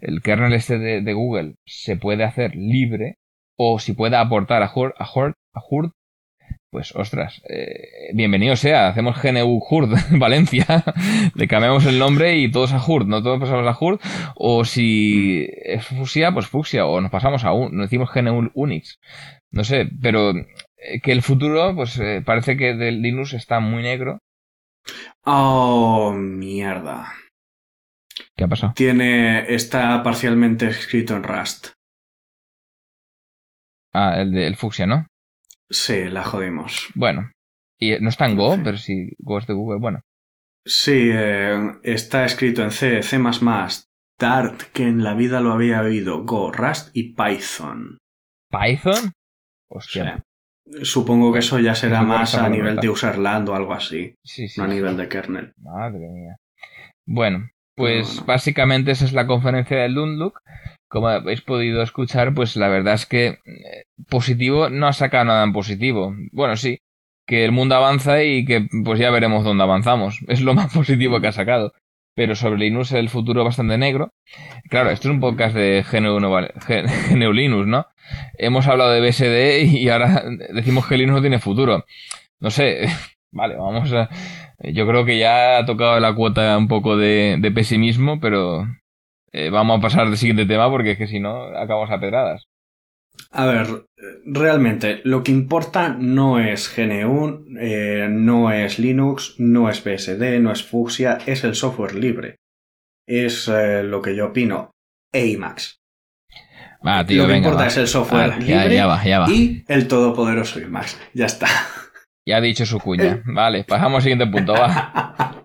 [0.00, 3.16] el kernel este de, Google se puede hacer libre
[3.56, 5.04] o si puede aportar a Hurt, a
[5.54, 5.60] a
[6.72, 10.64] pues ostras, eh, bienvenido sea, hacemos GNU HURD Valencia,
[11.34, 14.00] le cambiamos el nombre y todos a HURD, no todos pasamos a HURD,
[14.36, 18.98] o si es Fusia, pues Fusia, o nos pasamos a un, nos decimos GNU Unix,
[19.50, 23.82] no sé, pero eh, que el futuro, pues eh, parece que del Linux está muy
[23.82, 24.20] negro.
[25.24, 27.12] Oh, mierda.
[28.36, 28.72] ¿Qué ha pasado?
[28.74, 31.68] Tiene, está parcialmente escrito en Rust.
[33.92, 35.06] Ah, el de el Fuchsia, ¿no?
[35.70, 36.88] Sí, la jodimos.
[36.94, 37.30] Bueno.
[37.78, 40.00] Y no está en Go, pero si Go es de Google, bueno.
[40.64, 43.18] Sí, eh, está escrito en C, C++,
[44.18, 47.98] Dart, que en la vida lo había oído, Go, Rust y Python.
[48.50, 49.12] ¿Python?
[49.68, 50.22] Hostia.
[50.82, 54.14] Supongo que eso ya será más a nivel de userland o algo así.
[54.22, 54.60] Sí, sí.
[54.60, 55.52] A nivel de kernel.
[55.58, 56.36] Madre mía.
[57.04, 60.40] Bueno, pues básicamente esa es la conferencia del Lundlook
[60.92, 65.42] como habéis podido escuchar, pues la verdad es que eh, positivo no ha sacado nada
[65.42, 66.14] en positivo.
[66.32, 66.80] Bueno, sí,
[67.26, 70.20] que el mundo avanza y que pues ya veremos dónde avanzamos.
[70.28, 71.72] Es lo más positivo que ha sacado.
[72.14, 74.12] Pero sobre Linux el futuro bastante negro.
[74.68, 77.86] Claro, esto es un podcast de GNU, Linux, ¿no?
[78.38, 80.22] Hemos hablado de BSD y ahora
[80.52, 81.84] decimos que Linux no tiene futuro.
[82.40, 82.86] No sé,
[83.32, 84.08] vale, vamos a...
[84.60, 88.66] Yo creo que ya ha tocado la cuota un poco de pesimismo, pero
[89.32, 92.46] eh, vamos a pasar al siguiente tema porque es que si no acabamos a pedradas.
[93.30, 93.86] A ver,
[94.26, 100.52] realmente lo que importa no es GNU, eh, no es Linux, no es BSD, no
[100.52, 102.36] es Fuchsia, es el software libre.
[103.06, 104.70] Es eh, lo que yo opino.
[105.12, 105.78] Emacs.
[106.86, 109.30] Va, tío, lo que importa es el software libre ya, va, ya va.
[109.30, 110.98] y el todopoderoso Emacs.
[111.14, 111.48] Ya está.
[112.26, 113.22] Ya ha dicho su cuña.
[113.26, 115.38] Vale, pasamos al siguiente punto, va.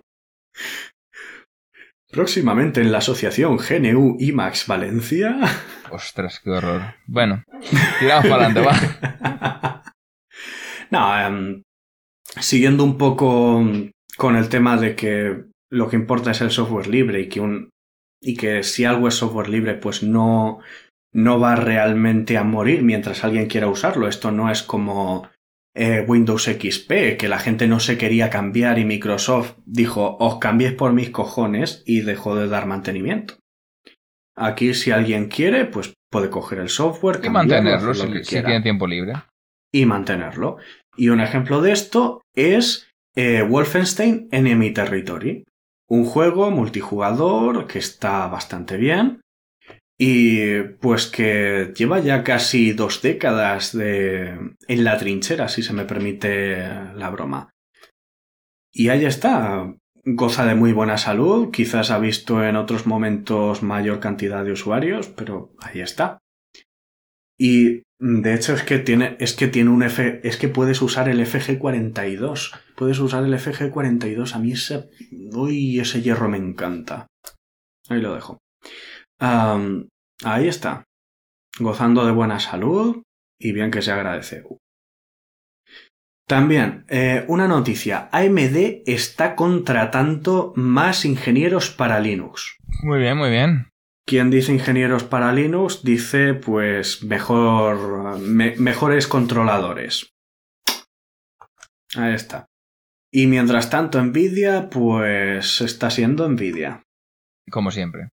[2.10, 5.36] Próximamente en la asociación GNU IMAX Valencia.
[5.90, 6.82] Ostras, qué horror.
[7.06, 7.44] Bueno,
[8.00, 9.82] tiramos para adelante, va.
[10.90, 11.62] No, em,
[12.40, 13.62] siguiendo un poco
[14.16, 17.68] con el tema de que lo que importa es el software libre y que un
[18.22, 20.60] y que si algo es software libre, pues no
[21.12, 24.08] no va realmente a morir mientras alguien quiera usarlo.
[24.08, 25.28] Esto no es como
[25.78, 30.74] eh, Windows XP, que la gente no se quería cambiar y Microsoft dijo, os cambiéis
[30.74, 33.34] por mis cojones y dejó de dar mantenimiento.
[34.34, 39.14] Aquí si alguien quiere, pues puede coger el software y mantenerlo si, tiene tiempo libre.
[39.72, 40.56] Y mantenerlo.
[40.96, 45.44] Y un ejemplo de esto es eh, Wolfenstein Enemy Territory,
[45.88, 49.20] un juego multijugador que está bastante bien,
[50.00, 56.62] y pues que lleva ya casi dos décadas en la trinchera, si se me permite
[56.94, 57.50] la broma.
[58.72, 59.74] Y ahí está.
[60.04, 65.08] Goza de muy buena salud, quizás ha visto en otros momentos mayor cantidad de usuarios,
[65.08, 66.18] pero ahí está.
[67.36, 71.08] Y de hecho es que tiene, es que tiene un F, es que puedes usar
[71.08, 72.52] el FG42.
[72.76, 74.34] Puedes usar el FG42.
[74.34, 77.08] A mí ese, uy, ese hierro me encanta.
[77.88, 78.38] Ahí lo dejo
[79.18, 80.84] ahí está.
[81.58, 83.02] Gozando de buena salud
[83.38, 84.44] y bien que se agradece.
[86.28, 88.10] También, eh, una noticia.
[88.12, 92.56] AMD está contratando más ingenieros para Linux.
[92.82, 93.70] Muy bien, muy bien.
[94.04, 100.10] Quien dice ingenieros para Linux dice, pues, mejor, mejores controladores.
[101.96, 102.46] Ahí está.
[103.10, 106.82] Y mientras tanto, Nvidia, pues, está siendo Nvidia.
[107.50, 108.10] Como siempre.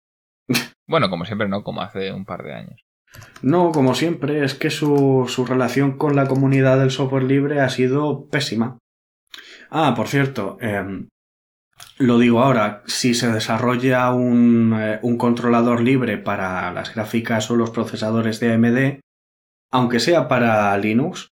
[0.90, 2.85] Bueno, como siempre, no, como hace un par de años.
[3.42, 7.68] No, como siempre, es que su, su relación con la comunidad del software libre ha
[7.68, 8.79] sido pésima.
[9.70, 11.07] Ah, por cierto, em,
[11.98, 17.57] lo digo ahora, si se desarrolla un, eh, un, controlador libre para las gráficas o
[17.57, 19.00] los procesadores de AMD,
[19.70, 21.29] aunque sea para Linux,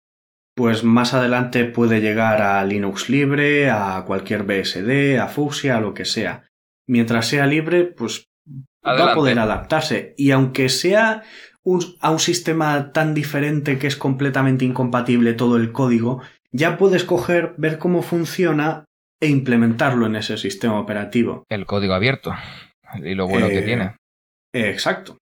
[0.56, 5.94] pues más adelante puede llegar a Linux libre, a cualquier BSD, a Fuchsia, a lo
[5.94, 6.48] que sea.
[6.88, 8.26] Mientras sea libre, pues
[8.86, 10.14] va a poder adaptarse.
[10.18, 11.24] Y aunque sea
[12.02, 17.54] a un sistema tan diferente que es completamente incompatible todo el código, ya puedes coger,
[17.58, 18.86] ver cómo funciona
[19.22, 21.46] e implementarlo en ese sistema operativo.
[21.50, 22.34] El código abierto.
[23.02, 23.96] y lo bueno que Eh, tiene.
[24.54, 25.18] Exacto,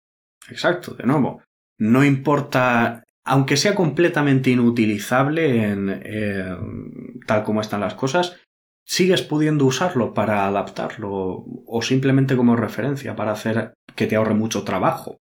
[0.50, 1.42] exacto, de nuevo.
[1.78, 6.56] No importa, aunque sea completamente inutilizable en, eh,
[7.26, 8.36] tal como están las cosas,
[8.86, 14.64] sigues pudiendo usarlo para adaptarlo o simplemente como referencia para hacer que te ahorre mucho
[14.64, 15.18] trabajo.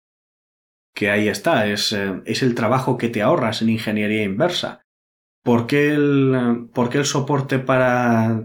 [0.95, 4.83] Que ahí está, es, eh, es el trabajo que te ahorras en ingeniería inversa.
[5.43, 8.45] ¿Por qué el, qué el soporte para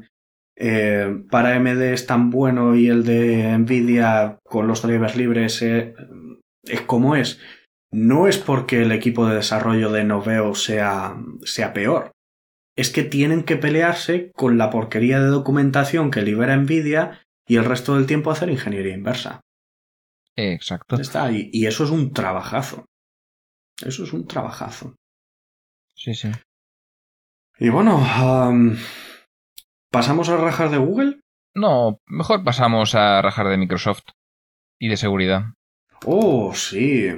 [0.60, 1.56] eh, para
[1.94, 5.94] es tan bueno y el de Nvidia con los drivers libres eh,
[6.64, 7.40] es como es.
[7.92, 12.12] No es porque el equipo de desarrollo de Noveo sea, sea peor.
[12.78, 17.66] Es que tienen que pelearse con la porquería de documentación que libera Nvidia y el
[17.66, 19.42] resto del tiempo hacer ingeniería inversa.
[20.36, 20.96] Exacto.
[20.96, 22.86] Está, y, y eso es un trabajazo.
[23.84, 24.96] Eso es un trabajazo.
[25.96, 26.32] Sí, sí.
[27.60, 28.78] Y bueno, am,
[29.92, 31.20] ¿pasamos a rajar de Google?
[31.56, 34.04] No, mejor pasamos a rajar de Microsoft
[34.80, 35.46] y de seguridad.
[36.06, 37.10] Oh, sí.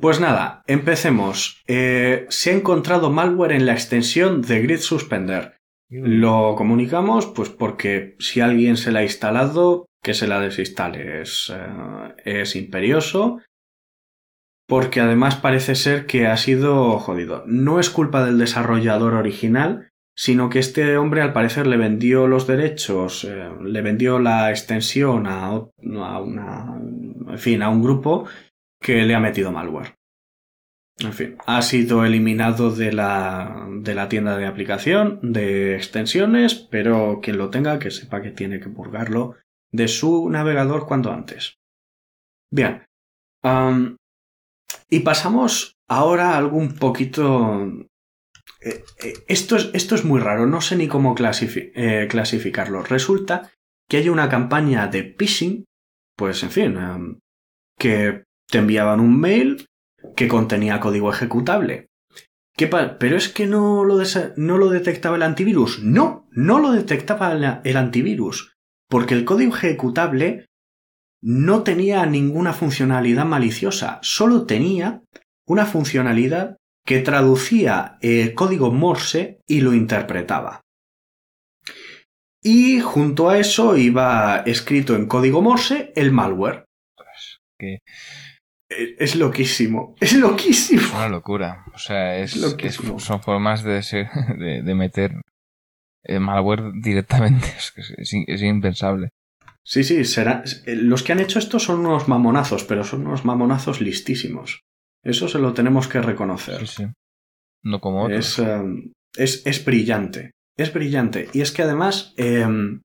[0.00, 1.62] Pues nada, empecemos.
[1.66, 5.58] Eh, se ha encontrado malware en la extensión de Grid Suspender.
[5.90, 11.20] Lo comunicamos, pues porque si alguien se la ha instalado, que se la desinstale.
[11.20, 13.40] Es, eh, es imperioso.
[14.66, 17.42] Porque además parece ser que ha sido jodido.
[17.46, 22.46] No es culpa del desarrollador original, sino que este hombre al parecer le vendió los
[22.46, 26.78] derechos, eh, le vendió la extensión a, a una,
[27.32, 28.26] en fin, a un grupo
[28.80, 29.94] que le ha metido malware.
[30.98, 37.20] En fin, ha sido eliminado de la, de la tienda de aplicación, de extensiones, pero
[37.22, 39.36] quien lo tenga que sepa que tiene que purgarlo
[39.72, 41.58] de su navegador cuanto antes.
[42.50, 42.84] Bien.
[44.90, 47.64] y pasamos ahora a algo un poquito...
[48.60, 52.82] eh, eh, esto, es, esto es muy raro, no sé ni cómo eh, clasificarlo.
[52.82, 53.50] Resulta
[53.88, 55.64] que hay una campaña de phishing,
[56.16, 56.78] pues en fin,
[57.78, 59.66] que te enviaban un mail
[60.16, 61.88] que contenía código ejecutable.
[62.56, 64.02] ¿Qué Pero es que no lo,
[64.36, 65.82] no lo detectaba el antivirus.
[65.82, 68.54] No, no lo detectaba el antivirus.
[68.88, 70.46] Porque el código ejecutable
[71.22, 75.02] no tenía ninguna funcionalidad maliciosa, solo tenía
[75.46, 80.62] una funcionalidad que traducía el código Morse y lo interpretaba.
[82.42, 86.64] Y junto a eso iba escrito en código Morse el malware.
[87.58, 87.80] que-
[88.70, 90.80] Es loquísimo, es loquísimo.
[90.80, 91.64] Es una locura.
[91.74, 92.32] O sea, es,
[92.98, 95.20] son formas de, ser- de, de meter
[96.04, 97.46] eh, malware directamente.
[97.58, 99.10] Es, que es, es impensable.
[99.62, 100.42] Sí, sí, será...
[100.66, 104.60] los que han hecho esto son unos mamonazos, pero son unos mamonazos listísimos.
[105.04, 106.66] Eso se lo tenemos que reconocer.
[106.66, 106.86] Sí, sí.
[107.62, 108.38] No como otros.
[108.38, 108.44] Es,
[109.16, 110.30] es, es brillante.
[110.56, 111.28] Es brillante.
[111.32, 112.80] Y es que además em,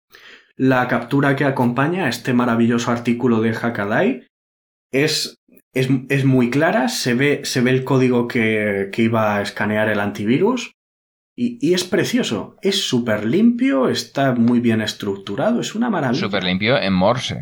[0.57, 4.27] la captura que acompaña a este maravilloso artículo de Hackaday
[4.91, 5.35] es,
[5.75, 6.87] es, es muy clara.
[6.89, 10.71] Se ve, se ve el código que, que iba a escanear el antivirus.
[11.37, 12.55] Y, y es precioso.
[12.61, 15.59] Es súper limpio, está muy bien estructurado.
[15.61, 16.19] Es una maravilla.
[16.21, 17.41] Súper limpio en Morse.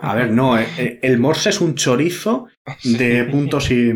[0.00, 2.48] A ver, no, eh, eh, el Morse es un chorizo
[2.82, 3.92] de puntos y,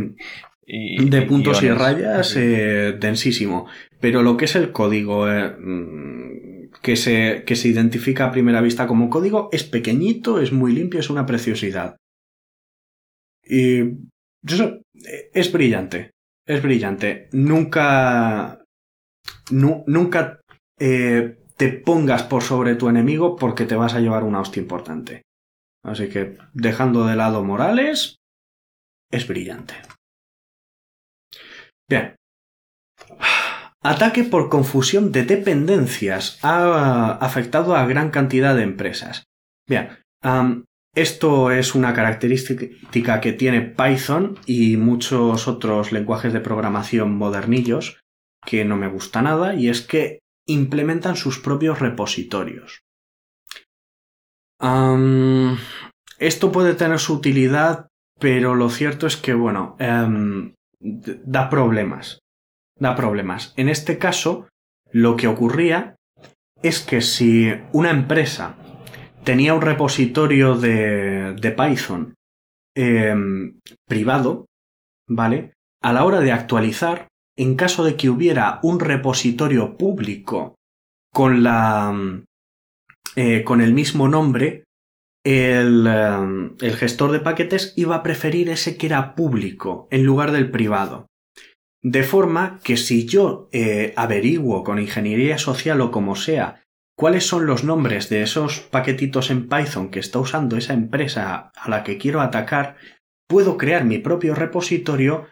[0.67, 3.67] Y- de puntos y rayas eh, densísimo.
[4.01, 8.61] Pero lo que es el código eh, mm, que, se, que se identifica a primera
[8.61, 11.97] vista como código es pequeñito, es muy limpio, es una preciosidad.
[13.47, 13.81] Y
[14.43, 16.11] eso, eh, es brillante.
[16.47, 17.29] Es brillante.
[17.33, 18.63] Nunca.
[19.51, 20.41] nu- nunca
[20.79, 25.23] eh, te pongas por sobre tu enemigo porque te vas a llevar una hostia importante.
[25.85, 28.17] Así que, dejando de lado Morales,
[29.11, 29.75] es brillante.
[31.89, 32.17] Bien.
[33.83, 39.25] Ataque por confusión de dependencias ha afectado a gran cantidad de empresas.
[39.69, 39.91] Bien,
[40.97, 48.01] esto es una característica que tiene Python y muchos otros lenguajes de programación modernillos
[48.47, 52.81] que no me gusta nada y es que implementan sus propios repositorios.
[56.19, 62.21] Esto puede tener su utilidad, pero lo cierto es que, bueno, em, da problemas.
[62.79, 63.53] Da problemas.
[63.59, 64.49] En este caso,
[64.91, 65.97] lo que ocurría
[66.63, 68.57] es que si una empresa
[69.27, 72.15] tenía un repositorio de, Python
[72.77, 74.47] em, privado,
[75.09, 75.53] ¿vale?
[75.83, 80.55] A la hora de actualizar, en caso de que hubiera un repositorio público
[81.13, 82.23] con la
[83.17, 84.65] eh, con el mismo nombre,
[85.25, 90.31] el, eh, el gestor de paquetes iba a preferir ese que era público en lugar
[90.31, 91.09] del privado.
[91.83, 96.63] De forma que si yo eh, averiguo con ingeniería social o como sea
[96.97, 101.71] cuáles son los nombres de esos paquetitos en Python que está usando esa empresa a
[101.71, 102.77] la que quiero atacar,
[103.29, 105.27] puedo crear mi propio repositorio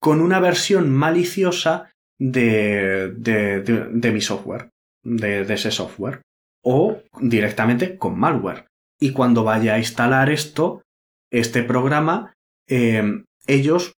[0.00, 4.70] con una versión maliciosa de, de, mi software,
[5.02, 6.22] de, ese software,
[6.62, 8.66] o directamente con malware.
[9.00, 10.82] Y cuando vaya a instalar esto,
[11.30, 12.32] este programa,
[12.68, 13.92] eh, ellos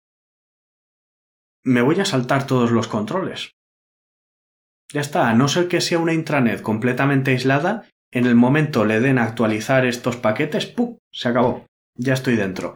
[1.64, 3.52] me voy a saltar todos los controles.
[4.92, 9.00] Ya está, a no ser que sea una intranet completamente aislada, en el momento le
[9.00, 10.98] den a actualizar estos paquetes, ¡pum!
[11.12, 11.66] Se acabó.
[11.96, 12.76] Ya estoy dentro.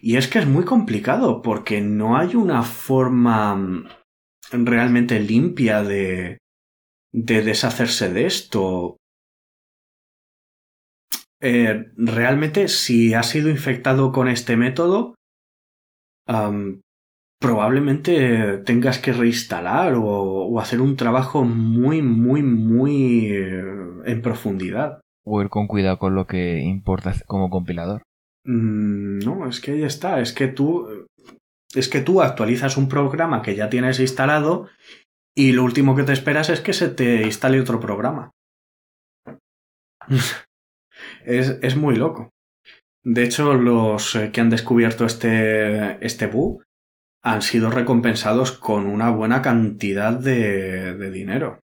[0.00, 3.88] Y es que es muy complicado porque no hay una forma mm,
[4.52, 6.38] realmente limpia de,
[7.12, 8.96] de deshacerse de esto.
[11.40, 15.14] Eh, realmente, si has sido infectado con este método,
[17.38, 23.62] probablemente tengas que reinstalar o, hacer un trabajo muy, muy, muy eh,
[24.04, 25.00] en profundidad.
[25.24, 28.02] O ir con cuidado con lo que importa como compilador.
[28.44, 31.06] Mm, no, es que ahí está, es que tú
[31.74, 34.68] es que tú actualizas un programa que ya tienes instalado
[35.34, 38.30] y lo último que te esperas es que se te instale otro programa.
[41.24, 42.30] es, es, muy loco.
[43.04, 46.62] De hecho, los eh, que han descubierto este, este bug
[47.26, 51.58] han sido recompensados con una buena cantidad de, de dinero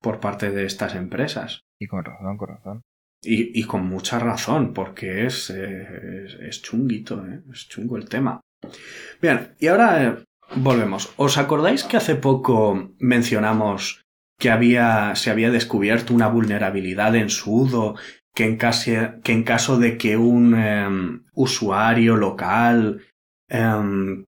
[0.00, 1.62] por parte de estas empresas.
[1.80, 2.82] Y con razón, con razón.
[3.20, 7.42] Y, y con mucha razón, porque es, eh, es, chunguito, ¿eh?
[7.52, 8.40] es chungo el tema.
[9.20, 10.24] Bien, y ahora eh,
[10.54, 11.12] volvemos.
[11.16, 14.04] ¿Os acordáis que hace poco mencionamos
[14.38, 17.96] que había, se había descubierto una vulnerabilidad en sudo
[18.36, 18.92] que en, caso,
[19.24, 23.02] que en caso de que un em, usuario local
[23.48, 24.24] em,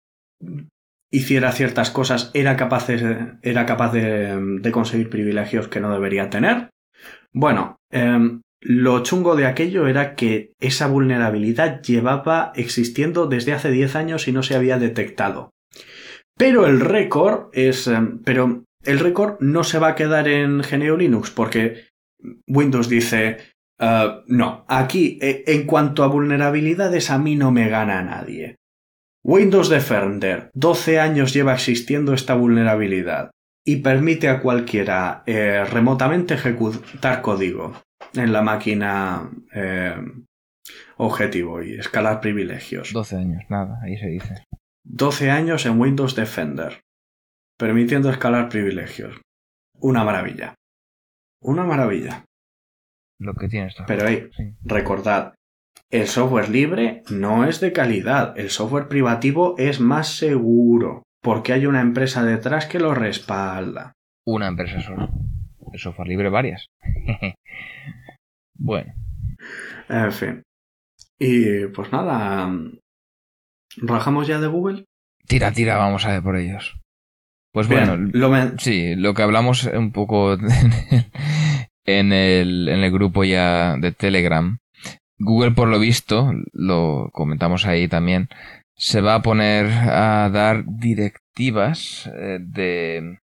[1.12, 6.70] hiciera ciertas cosas, era capaz de, era capaz de, conseguir privilegios que no debería tener.
[7.32, 13.96] Bueno, em, lo chungo de aquello era que esa vulnerabilidad llevaba existiendo desde hace 10
[13.96, 15.52] años y no se había detectado.
[16.38, 17.88] Pero el récord es.
[17.88, 21.88] Em, pero el récord no se va a quedar en GNU Linux porque
[22.48, 23.38] Windows dice.
[23.80, 28.56] Eh, no, aquí, e, en cuanto a vulnerabilidades, a mí no me gana nadie.
[29.28, 33.32] Windows Defender, 12 años lleva existiendo esta vulnerabilidad
[33.66, 37.74] y permite a cualquiera eh, remotamente ejecutar código
[38.14, 39.96] en la máquina eh,
[40.98, 42.94] objetivo y escalar privilegios.
[42.94, 44.44] 12 años, nada, ahí se dice.
[44.84, 46.82] 12 años en Windows Defender,
[47.58, 49.20] permitiendo escalar privilegios.
[49.80, 50.54] Una maravilla.
[51.42, 52.26] Una maravilla.
[53.20, 53.86] Lo que tiene esto.
[53.88, 54.30] Pero ahí,
[54.64, 55.34] recordad,
[55.92, 61.66] el software libre no es de calidad, el software privativo es más seguro, porque hay
[61.66, 63.94] una empresa detrás que lo respalda.
[64.26, 65.10] Una empresa solo.
[65.72, 66.68] El software libre varias.
[68.58, 68.94] bueno.
[69.90, 70.44] En fin.
[71.20, 72.52] Y pues nada.
[73.78, 74.86] ¿Rajamos ya de Google?
[75.28, 76.80] Tira, tira, vamos a ver por ellos.
[77.52, 80.34] Pues bueno, lo sí, lo que hablamos un poco
[81.86, 84.58] en el, en el grupo ya de Telegram
[85.18, 88.30] Google, por lo visto, lo comentamos ahí también,
[88.76, 93.20] se va a poner a dar directivas eh, de,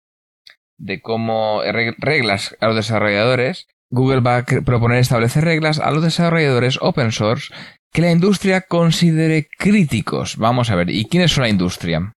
[0.77, 1.61] de cómo
[1.97, 3.67] reglas a los desarrolladores.
[3.89, 7.53] Google va a proponer establecer reglas a los desarrolladores open source
[7.93, 10.35] que la industria considere críticos.
[10.37, 12.13] Vamos a ver, ¿y quiénes son la industria?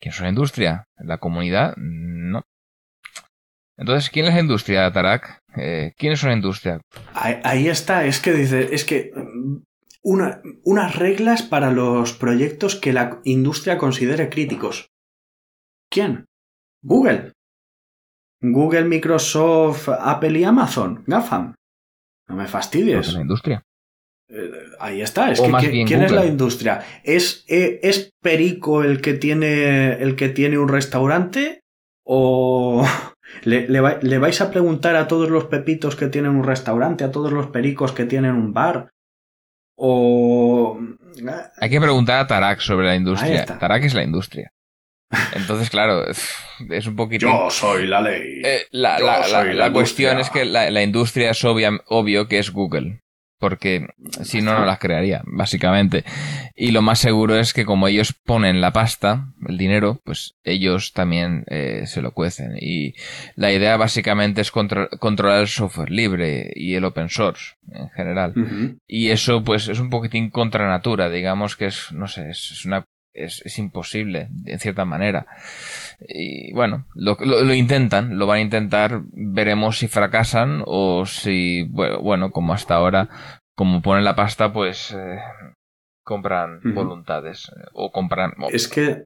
[0.00, 0.84] ¿Quién es la industria?
[0.96, 1.74] ¿La comunidad?
[1.76, 2.42] No.
[3.76, 5.40] Entonces, ¿quién es la industria, Tarak?
[5.56, 6.80] Eh, ¿Quién es una industria?
[7.14, 9.56] Ahí, está, es que dice, es que mm,
[10.02, 14.88] una, unas reglas para los proyectos que la industria considere críticos.
[15.90, 16.26] ¿Quién?
[16.82, 17.32] Google.
[18.40, 21.02] Google, Microsoft, Apple y Amazon.
[21.06, 21.54] GAFAM.
[22.28, 23.12] No me fastidies.
[23.12, 23.62] la industria.
[24.28, 24.50] Eh,
[24.80, 26.82] ahí está, es que ¿quién es la industria?
[27.02, 31.60] ¿Es, eh, ¿Es Perico el que tiene el que tiene un restaurante?
[32.04, 32.84] ¿O,
[33.42, 37.48] ¿Le, vais a preguntar a todos los pepitos que tienen un restaurante, a todos los
[37.48, 38.90] pericos que tienen un bar?
[39.76, 40.78] O...
[41.58, 43.44] Hay que preguntar a Tarak sobre la industria.
[43.44, 44.52] Tarak es la industria.
[45.34, 47.26] Entonces, claro, es un poquito...
[47.26, 48.42] Yo soy la ley.
[48.44, 53.03] Eh, la, cuestión es que la, industria es obvio que es Google
[53.44, 53.88] porque
[54.22, 56.02] si no, no las crearía, básicamente.
[56.56, 60.94] Y lo más seguro es que como ellos ponen la pasta, el dinero, pues ellos
[60.94, 62.56] también eh, se lo cuecen.
[62.58, 62.94] Y
[63.36, 68.32] la idea básicamente es controlar el software libre y el open source en general.
[68.86, 72.86] Y eso pues es un poquitín contra natura, digamos que es, no sé, es una
[73.14, 75.26] es, imposible, en cierta manera.
[76.00, 82.30] Y bueno, lo, lo, intentan, lo van a intentar, veremos si fracasan o si, bueno,
[82.30, 83.08] como hasta ahora,
[83.54, 85.18] como ponen la pasta, pues eh,
[86.02, 88.32] compran voluntades eh, o compran...
[88.50, 89.04] Es que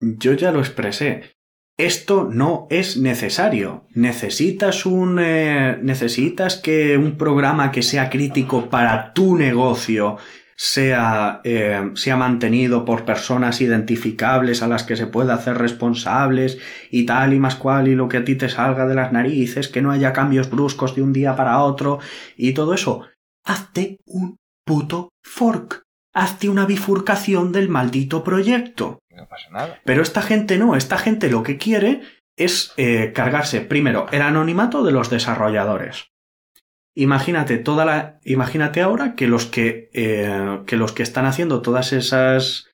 [0.00, 1.36] yo ya lo expresé.
[1.78, 3.86] Esto no es necesario.
[3.94, 5.18] Necesitas un.
[5.20, 10.16] Eh, necesitas que un programa que sea crítico para tu negocio
[10.56, 16.58] sea, eh, sea mantenido por personas identificables a las que se pueda hacer responsables
[16.90, 19.68] y tal y más cual y lo que a ti te salga de las narices,
[19.68, 22.00] que no haya cambios bruscos de un día para otro
[22.36, 23.02] y todo eso.
[23.44, 25.82] Hazte un puto fork.
[26.14, 29.00] Hazte una bifurcación del maldito proyecto.
[29.10, 29.80] No pasa nada.
[29.84, 32.00] Pero esta gente no, esta gente lo que quiere
[32.36, 36.08] es eh, cargarse primero el anonimato de los desarrolladores.
[36.98, 38.18] Imagínate toda la.
[38.24, 39.90] Imagínate ahora que los que.
[39.92, 42.70] Eh, que los que están haciendo todas esas.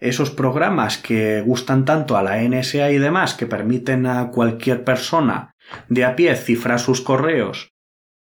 [0.00, 5.54] esos programas que gustan tanto a la NSA y demás, que permiten a cualquier persona
[5.88, 7.70] de a pie cifrar sus correos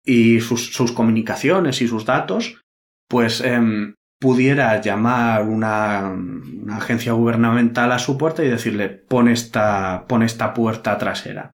[0.03, 2.61] y sus, sus comunicaciones y sus datos,
[3.07, 10.05] pues em, pudiera llamar una, una, agencia gubernamental a su puerta y decirle pon esta,
[10.07, 11.51] pon esta puerta trasera.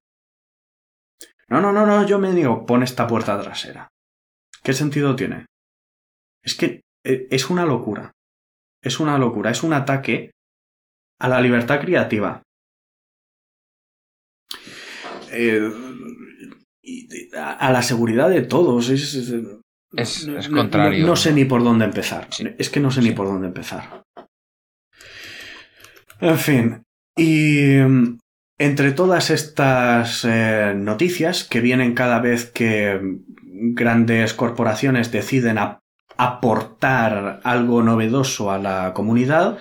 [1.52, 3.89] No, no, no, no, yo me digo pon esta puerta trasera.
[4.64, 5.47] ¿Qué sentido tiene?
[6.41, 8.14] Es que eh, es una locura.
[8.82, 10.32] Es una locura, es un ataque
[11.20, 12.41] a la libertad creativa.
[15.34, 15.70] Eh,
[17.36, 18.89] a la seguridad de todos.
[18.89, 21.06] Es, es, contrario.
[21.06, 22.30] No, sé ni por dónde empezar.
[22.58, 24.04] Es que no sé ni por dónde empezar.
[26.22, 26.84] En fin.
[27.18, 27.78] Y
[28.58, 32.99] entre todas estas eh, noticias que vienen cada vez que
[33.43, 35.58] grandes corporaciones deciden
[36.18, 39.58] aportar algo novedoso a la comunidad,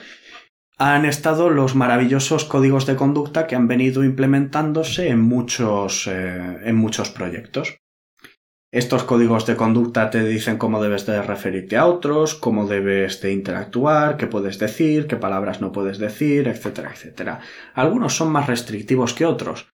[0.79, 6.77] han estado los maravillosos códigos de conducta que han venido implementándose en muchos, eh, en
[6.77, 7.81] muchos proyectos.
[8.73, 13.33] Estos códigos de conducta te dicen cómo debes de referirte a otros, cómo debes de
[13.33, 17.41] interactuar, qué puedes decir, qué palabras no puedes decir, etcétera, etcétera.
[17.75, 19.73] Algunos son más restrictivos que otros,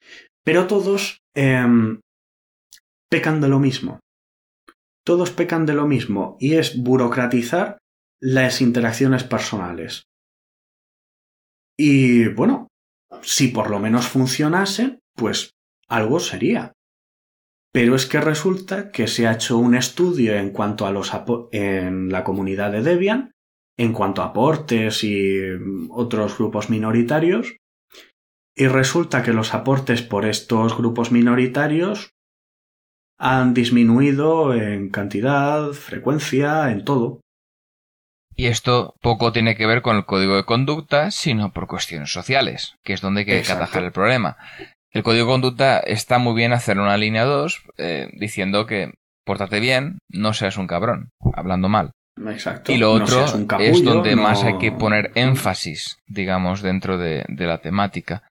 [0.44, 2.02] pero todos em,
[3.10, 4.02] pecan de lo mismo.
[5.06, 7.78] Todos pecan de lo mismo y es burocratizar
[8.20, 10.04] las interacciones personales.
[11.78, 12.68] Y bueno,
[13.22, 15.52] si por lo menos funcionase, pues
[15.88, 16.74] algo sería.
[17.72, 21.12] Pero es que resulta que se ha hecho un estudio en cuanto a los
[21.52, 23.32] en la comunidad de Debian,
[23.78, 25.40] en cuanto a aportes y
[25.90, 27.56] otros grupos minoritarios,
[28.56, 32.12] y resulta que los aportes por estos grupos minoritarios
[33.18, 37.22] han disminuido en cantidad, frecuencia, en todo.
[38.36, 42.76] Y esto poco tiene que ver con el código de conducta, sino por cuestiones sociales,
[42.84, 44.38] que es donde hay que atajar el problema.
[44.94, 48.94] El código de conducta está muy bien hacer una línea 2 eh, diciendo que
[49.26, 51.92] pórtate bien, no seas un cabrón, hablando mal.
[52.28, 52.72] Exacto.
[52.74, 53.26] Y lo otro
[53.60, 58.28] es donde más hay que poner énfasis, digamos, dentro de, la temática.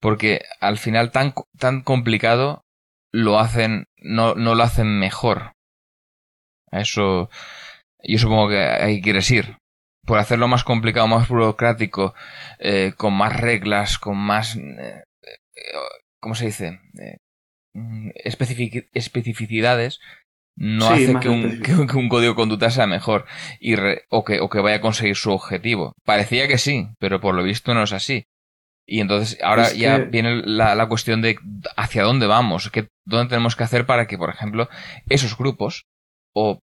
[0.00, 2.62] Porque al final tan, tan complicado
[3.10, 5.52] lo hacen, no, no lo hacen mejor.
[6.70, 7.30] Eso,
[8.02, 9.56] yo supongo que ahí quieres ir.
[10.04, 12.14] Por hacerlo más complicado, más burocrático,
[12.58, 15.04] eh, con más reglas, con más eh,
[16.22, 16.80] ¿cómo se dice?
[16.98, 17.18] Eh,
[17.74, 20.00] mm, especificidades
[20.56, 23.26] no hace que un, código de conducta sea mejor
[23.58, 23.74] y
[24.10, 25.94] o, que, o que vaya a conseguir su objetivo.
[26.04, 28.26] Parecía que sí, pero por lo visto no es así.
[28.86, 31.38] Y entonces ahora ya viene la, la, cuestión de
[31.76, 34.68] hacia dónde vamos, qué, dónde tenemos que hacer para que, por ejemplo,
[35.08, 35.86] esos grupos,
[36.34, 36.58] o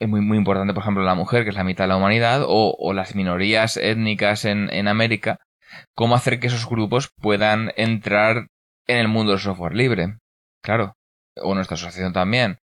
[0.00, 2.42] es muy, muy importante, por ejemplo, la mujer, que es la mitad de la humanidad,
[2.44, 5.38] o, o las minorías étnicas en, en América,
[5.94, 8.48] cómo hacer que esos grupos puedan entrar
[8.86, 10.18] en el mundo del software libre.
[10.62, 10.94] Claro.
[11.36, 12.58] O nuestra asociación también.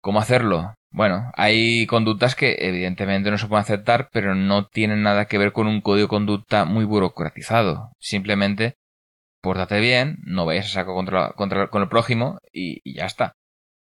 [0.00, 0.74] ¿Cómo hacerlo?
[0.90, 5.52] Bueno, hay conductas que evidentemente no se pueden aceptar, pero no tienen nada que ver
[5.52, 7.92] con un código de conducta muy burocratizado.
[7.98, 8.76] Simplemente,
[9.40, 13.36] pórtate bien, no vayas a saco contra, contra con el prójimo y, ya está.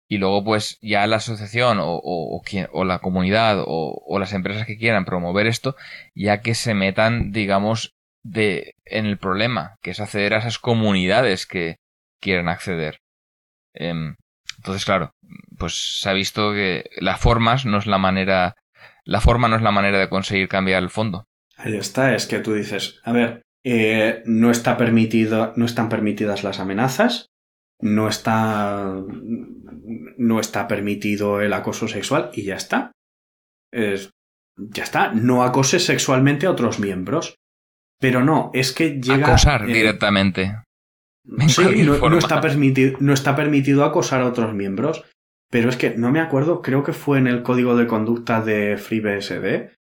[0.08, 4.68] Y luego, pues, ya la asociación o, o, o la comunidad o, o las empresas
[4.68, 5.76] que quieran promover esto,
[6.14, 7.93] ya que se metan, digamos,
[8.24, 11.78] de, en el problema, que es acceder a esas comunidades que
[12.20, 13.00] quieren acceder.
[13.74, 14.16] Em,
[14.58, 15.12] entonces, claro,
[15.58, 18.56] pues se ha visto que las formas no es la manera,
[19.04, 21.26] la forma no es la manera de conseguir cambiar el fondo.
[21.58, 26.44] Ahí está, es que tú dices, a ver, eh, no está permitido, no están permitidas
[26.44, 27.28] las amenazas,
[27.80, 28.96] no está,
[30.18, 32.92] no está permitido el acoso sexual y ya está.
[33.72, 34.12] Es,
[34.56, 37.36] ya está, no acoses sexualmente a otros miembros.
[38.04, 39.28] Pero no, es que llega...
[39.28, 40.58] Acosar directamente.
[41.48, 45.06] Sí, no, está permitido, no está permitido acosar a otros miembros.
[45.50, 48.76] Pero es que no me acuerdo, creo que fue en el código de conducta de
[48.76, 49.72] FreeBSD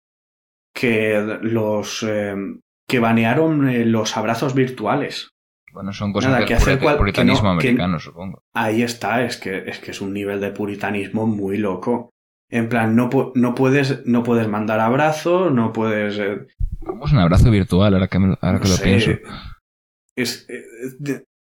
[0.72, 2.36] que los eh,
[2.88, 5.30] que banearon eh, los abrazos virtuales.
[5.72, 6.58] Bueno, son cosas del que
[6.96, 8.44] puritanismo americano, supongo.
[8.54, 12.10] Ahí está, es que, es que es un nivel de puritanismo muy loco.
[12.52, 16.18] En plan, no, no, puedes, no puedes mandar abrazos, no puedes...
[16.18, 16.46] Eh,
[16.84, 19.10] ¿Cómo es un abrazo virtual ahora que, ahora que lo pienso?
[20.14, 20.46] Es,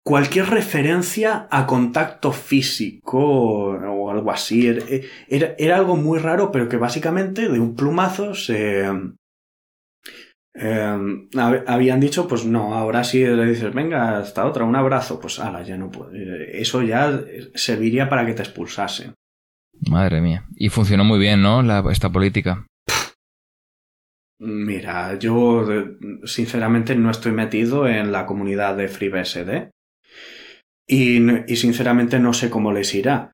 [0.05, 4.67] cualquier referencia a contacto físico o algo así.
[5.29, 8.85] Era, era, algo muy raro, pero que básicamente de un plumazo se...
[10.55, 11.29] Em,
[11.67, 15.63] habían dicho, pues no, ahora sí le dices, venga, hasta otra, un abrazo, pues ala,
[15.63, 16.61] ya no puede.
[16.61, 17.19] Eso ya
[17.55, 19.15] serviría para que te expulsasen.
[19.89, 20.45] Madre mía.
[20.57, 21.63] Y funcionó muy bien, ¿no?
[21.63, 22.67] La, esta política.
[24.41, 25.67] Mira, yo
[26.25, 29.71] sinceramente no estoy metido en la comunidad de FreeBSD.
[30.87, 33.33] Y, y sinceramente no sé cómo les irá.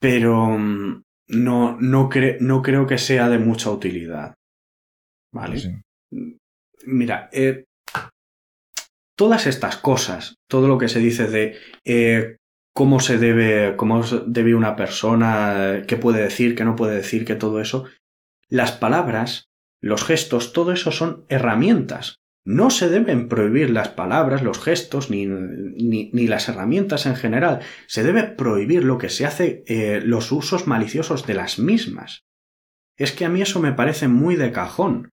[0.00, 2.10] Pero mm, no, no,
[2.40, 4.34] no creo que sea de mucha utilidad.
[5.32, 5.82] ¿Vale?
[6.10, 6.32] Mm,
[6.86, 7.64] mira, eh,
[9.16, 12.36] todas estas cosas, todo lo que se dice de eh,
[12.80, 17.34] cómo se debe, cómo debe una persona, qué puede decir, qué no puede decir, que
[17.34, 17.84] todo eso,
[18.48, 19.50] las palabras,
[19.82, 22.20] los gestos, todo eso son herramientas.
[22.42, 27.60] No se deben prohibir las palabras, los gestos, ni, ni, ni las herramientas en general.
[27.86, 32.22] Se debe prohibir lo que se hace, eh, los usos maliciosos de las mismas.
[32.96, 35.10] Es que a mí eso me parece muy de cajón.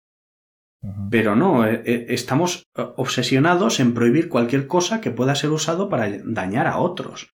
[1.11, 6.09] Pero no, eh, eh, estamos obsesionados en prohibir cualquier cosa que pueda ser usado para
[6.23, 7.35] dañar a otros.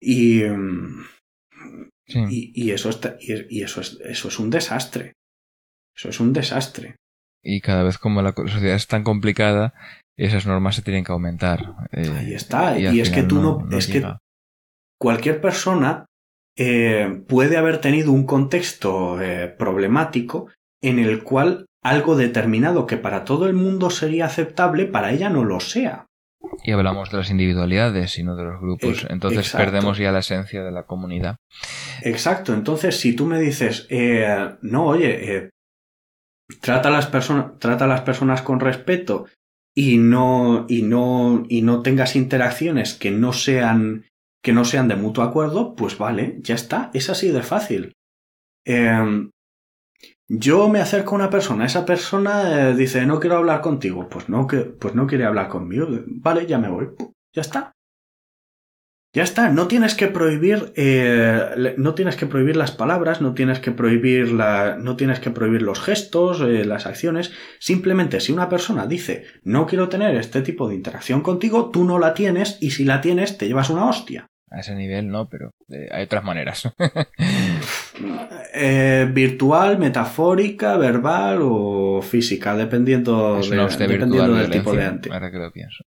[0.00, 1.04] Y, mm,
[2.30, 5.12] y, eso, está, y, eso, es, eso es un desastre.
[5.94, 6.96] Eso es un desastre
[7.42, 9.74] y cada vez como la sociedad es tan complicada,
[10.16, 11.74] esas normas se tienen que aumentar.
[11.92, 12.78] Eh, Ahí está.
[12.78, 14.04] Y, es que tú no, es que
[14.98, 16.06] cualquier persona
[16.56, 20.48] eh, puede haber tenido un contexto eh, problemático
[20.82, 25.44] en el cual algo determinado que para todo el mundo sería aceptable, para ella no
[25.44, 26.06] lo sea.
[26.62, 29.06] Y hablamos de las individualidades y no de los grupos.
[29.08, 31.36] Entonces perdemos ya la esencia de la comunidad.
[32.02, 32.54] Exacto.
[32.54, 33.88] Entonces, si tú me dices,
[34.62, 35.50] no, oye,
[36.60, 39.26] trata a las personas, trata a las personas con respeto
[39.74, 44.06] y no, y no, y no tengas interacciones que no sean,
[44.42, 47.92] que no sean de mutuo acuerdo, pues vale, ya está, es así de fácil.
[48.64, 49.30] Em,
[50.32, 54.28] yo me acerco a una persona, esa persona eh, dice no quiero hablar contigo, pues
[54.28, 56.90] no, que, pues no quiere hablar conmigo, vale, ya me voy,
[57.34, 57.74] ya está.
[59.12, 63.58] Ya está, no tienes que prohibir, eh, no tienes que prohibir las palabras, no tienes
[63.58, 67.32] que prohibir la, no tienes que prohibir los gestos, eh, las acciones.
[67.58, 71.98] Simplemente si una persona dice no quiero tener este tipo de interacción contigo, tú no
[71.98, 74.29] la tienes y si la tienes te llevas una hostia.
[74.50, 76.72] A ese nivel no, pero eh, hay otras maneras.
[79.12, 85.12] virtual, metafórica, verbal o física, dependiendo, dependiendo del tipo de ante.
[85.12, 85.84] Ahora que lo pienso.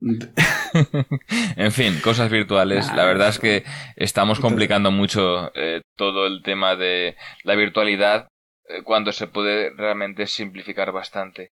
[1.56, 2.92] en fin, cosas virtuales.
[2.94, 3.64] la verdad es que
[3.96, 8.28] estamos complicando mucho eh, todo el tema de la virtualidad
[8.68, 11.52] eh, cuando se puede realmente simplificar bastante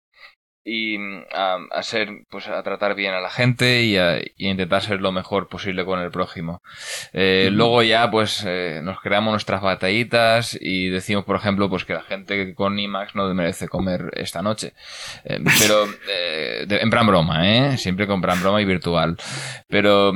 [0.65, 5.01] y mm, a, ser pues a tratar bien a la gente y a, intentar ser
[5.01, 6.63] lo mejor posible con el prójimo.
[7.13, 11.95] Eh, luego ya pues eh, nos creamos nuestras batallitas y decimos por ejemplo pues que
[11.95, 14.75] la gente con IMAX no merece comer esta noche.
[15.25, 15.87] Eh, pero
[16.19, 19.17] en plan broma eh siempre con plan broma y virtual.
[19.69, 20.13] Pero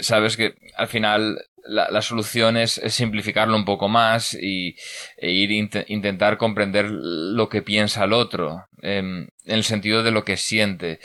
[0.00, 1.38] sabes que al final
[1.68, 4.76] la, solución es, simplificarlo un poco más y
[5.16, 5.50] e ir
[5.88, 11.00] intentar comprender lo que piensa el otro, em, en el sentido de lo que siente.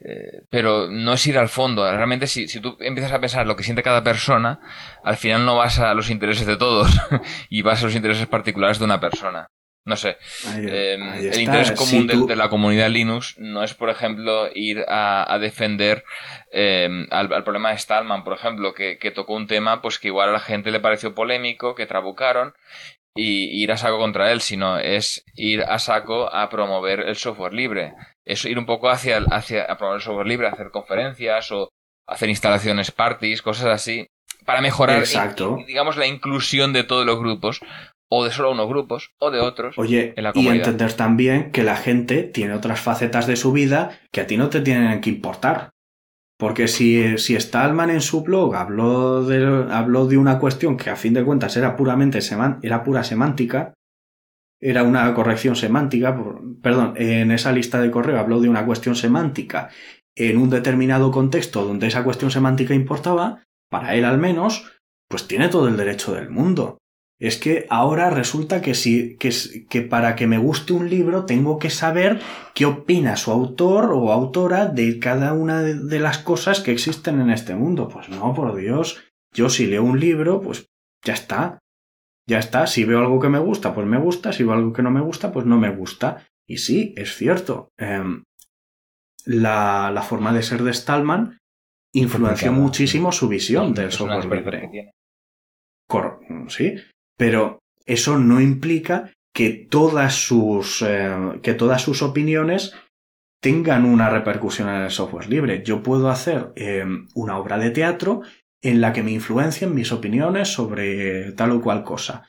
[0.00, 1.90] Eh, pero no es ir al fondo.
[1.90, 4.60] Realmente, si, si tú empiezas a pensar lo que siente cada persona,
[5.04, 6.90] al final no vas a los intereses de todos
[7.50, 9.48] y vas a los intereses particulares de una persona.
[9.88, 10.18] No sé.
[10.54, 16.04] Em, el interés común de, la comunidad Linux no es, por ejemplo, ir a, defender
[16.52, 20.32] em, al, problema de Stallman, por ejemplo, que, tocó un tema pues que igual a
[20.32, 22.52] la gente le pareció polémico, que trabucaron,
[23.14, 27.54] y ir a saco contra él, sino es ir a saco a promover el software
[27.54, 27.94] libre.
[28.26, 31.70] Es ir un poco hacia, hacia a promover el software libre, hacer conferencias o
[32.06, 34.06] hacer instalaciones parties, cosas así,
[34.44, 35.04] para mejorar,
[35.66, 37.60] digamos, la inclusión de todos los grupos,
[38.10, 39.78] o de solo unos grupos, o de otros.
[39.78, 44.26] Oye, y entender también que la gente tiene otras facetas de su vida que a
[44.26, 45.70] ti no te tienen que importar.
[46.38, 50.96] Porque si, si Stallman en su blog habló de, habló de una cuestión que a
[50.96, 52.20] fin de cuentas era puramente
[52.62, 53.74] era pura semántica,
[54.60, 56.16] era una corrección semántica,
[56.62, 59.70] perdón, en esa lista de correo habló de una cuestión semántica
[60.16, 65.48] en un determinado contexto donde esa cuestión semántica importaba, para él al menos, pues tiene
[65.48, 66.78] todo el derecho del mundo.
[67.20, 69.32] Es que ahora resulta que si, que,
[69.68, 72.20] que para que me guste un libro tengo que saber
[72.54, 77.30] qué opina su autor o autora de cada una de las cosas que existen en
[77.30, 77.88] este mundo.
[77.88, 79.02] Pues no, por Dios.
[79.32, 80.68] Yo si leo un libro, pues
[81.04, 81.58] ya está.
[82.28, 82.68] Ya está.
[82.68, 84.32] Si veo algo que me gusta, pues me gusta.
[84.32, 86.24] Si veo algo que no me gusta, pues no me gusta.
[86.46, 87.72] Y sí, es cierto.
[87.76, 88.22] Em,
[89.24, 91.38] la, la, forma de ser de Stallman
[91.92, 94.92] influenció muchísimo su visión del software libre.
[96.48, 96.76] Sí,
[97.18, 102.74] pero eso no implica que todas sus, eh, que todas sus opiniones
[103.40, 105.62] tengan una repercusión en el software libre.
[105.62, 108.22] Yo puedo hacer em, una obra de teatro
[108.62, 112.28] en la que me influencien mis opiniones sobre tal o cual cosa.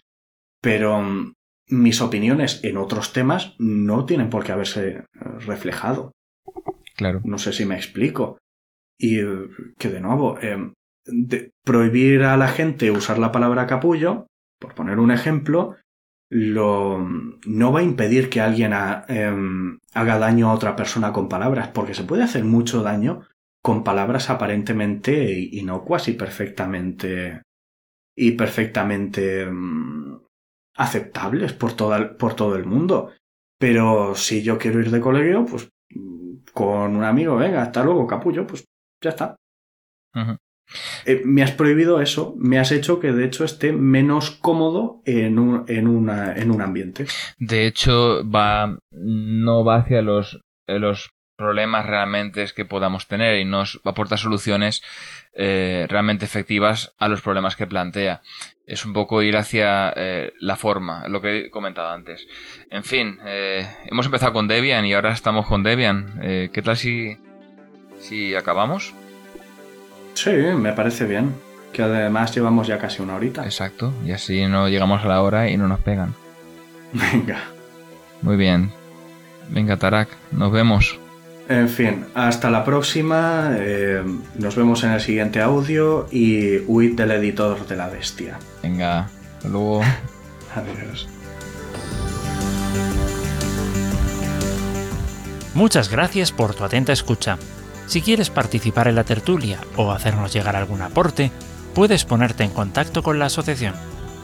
[0.61, 1.33] Pero mm,
[1.69, 5.03] mis opiniones en otros temas no tienen por qué haberse eh,
[5.39, 6.11] reflejado.
[6.95, 7.21] Claro.
[7.23, 8.37] No sé si me explico.
[8.99, 9.19] Y
[9.77, 10.73] que de nuevo, em,
[11.63, 14.27] prohibir a la gente usar la palabra capullo,
[14.59, 15.77] por poner un ejemplo,
[16.29, 18.73] lo, no va a impedir que alguien
[19.07, 23.27] em, haga daño a otra persona con palabras, porque se puede hacer mucho daño
[23.61, 27.41] con palabras aparentemente inocuas y perfectamente
[28.15, 30.19] y perfectamente mm,
[30.75, 31.75] aceptables por,
[32.17, 33.11] por todo el mundo.
[33.57, 35.69] Pero si yo quiero ir de colegio, pues
[36.53, 38.65] con un amigo, venga, hasta luego, capullo, pues
[39.01, 39.35] ya está.
[41.05, 45.39] Eh, me has prohibido eso, me has hecho que de hecho esté menos cómodo en
[45.39, 47.05] un, en, una, en un ambiente.
[47.37, 51.09] De hecho, va, no va hacia los, los
[51.39, 54.83] problemas realmente que podamos tener y nos aporta soluciones
[55.33, 58.21] eh, realmente efectivas a los problemas que plantea.
[58.67, 62.27] Es un poco ir hacia eh, la forma, lo que he comentado antes.
[62.69, 66.19] En fin, eh, hemos empezado con Debian y ahora estamos con Debian.
[66.19, 67.17] ¿Qué tal si,
[67.99, 68.93] si acabamos?
[70.21, 71.33] Sí, me parece bien.
[71.71, 73.45] Que además llevamos ya casi una horita.
[73.45, 76.13] Exacto, y así no llegamos a la hora y no nos pegan.
[76.91, 77.39] Venga.
[78.21, 78.71] Muy bien.
[79.49, 80.99] Venga, Tarak, nos vemos.
[81.47, 83.51] En fin, hasta la próxima.
[83.55, 84.03] Eh,
[84.35, 88.37] nos vemos en el siguiente audio y huid del editor de la bestia.
[88.61, 89.05] Venga,
[89.37, 89.81] hasta luego.
[90.55, 91.07] Adiós.
[95.53, 97.37] Muchas gracias por tu atenta escucha.
[97.89, 101.29] Si quieres participar en la tertulia o hacernos llegar algún aporte,
[101.75, 103.73] puedes ponerte en contacto con la asociación.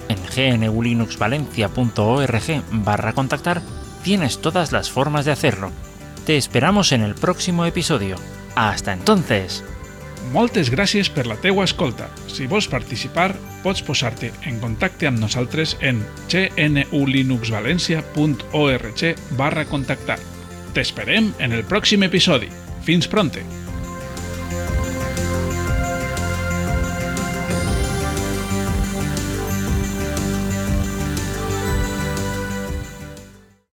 [0.07, 0.19] En
[0.61, 3.61] gnulinuxvalencia.org barra contactar
[4.03, 5.73] tienes todas las formas de hacerlo
[6.25, 8.17] te esperamos en el próximo episodio.
[8.55, 9.63] Hasta entonces!
[10.33, 12.09] Moltes gràcies per la teua escolta.
[12.25, 16.01] Si vols participar, pots posar-te en contacte amb nosaltres en
[16.33, 19.01] gnulinuxvalencia.org
[19.37, 20.17] barra contactar.
[20.73, 22.49] T'esperem en el pròxim episodi.
[22.85, 23.64] Fins pronte!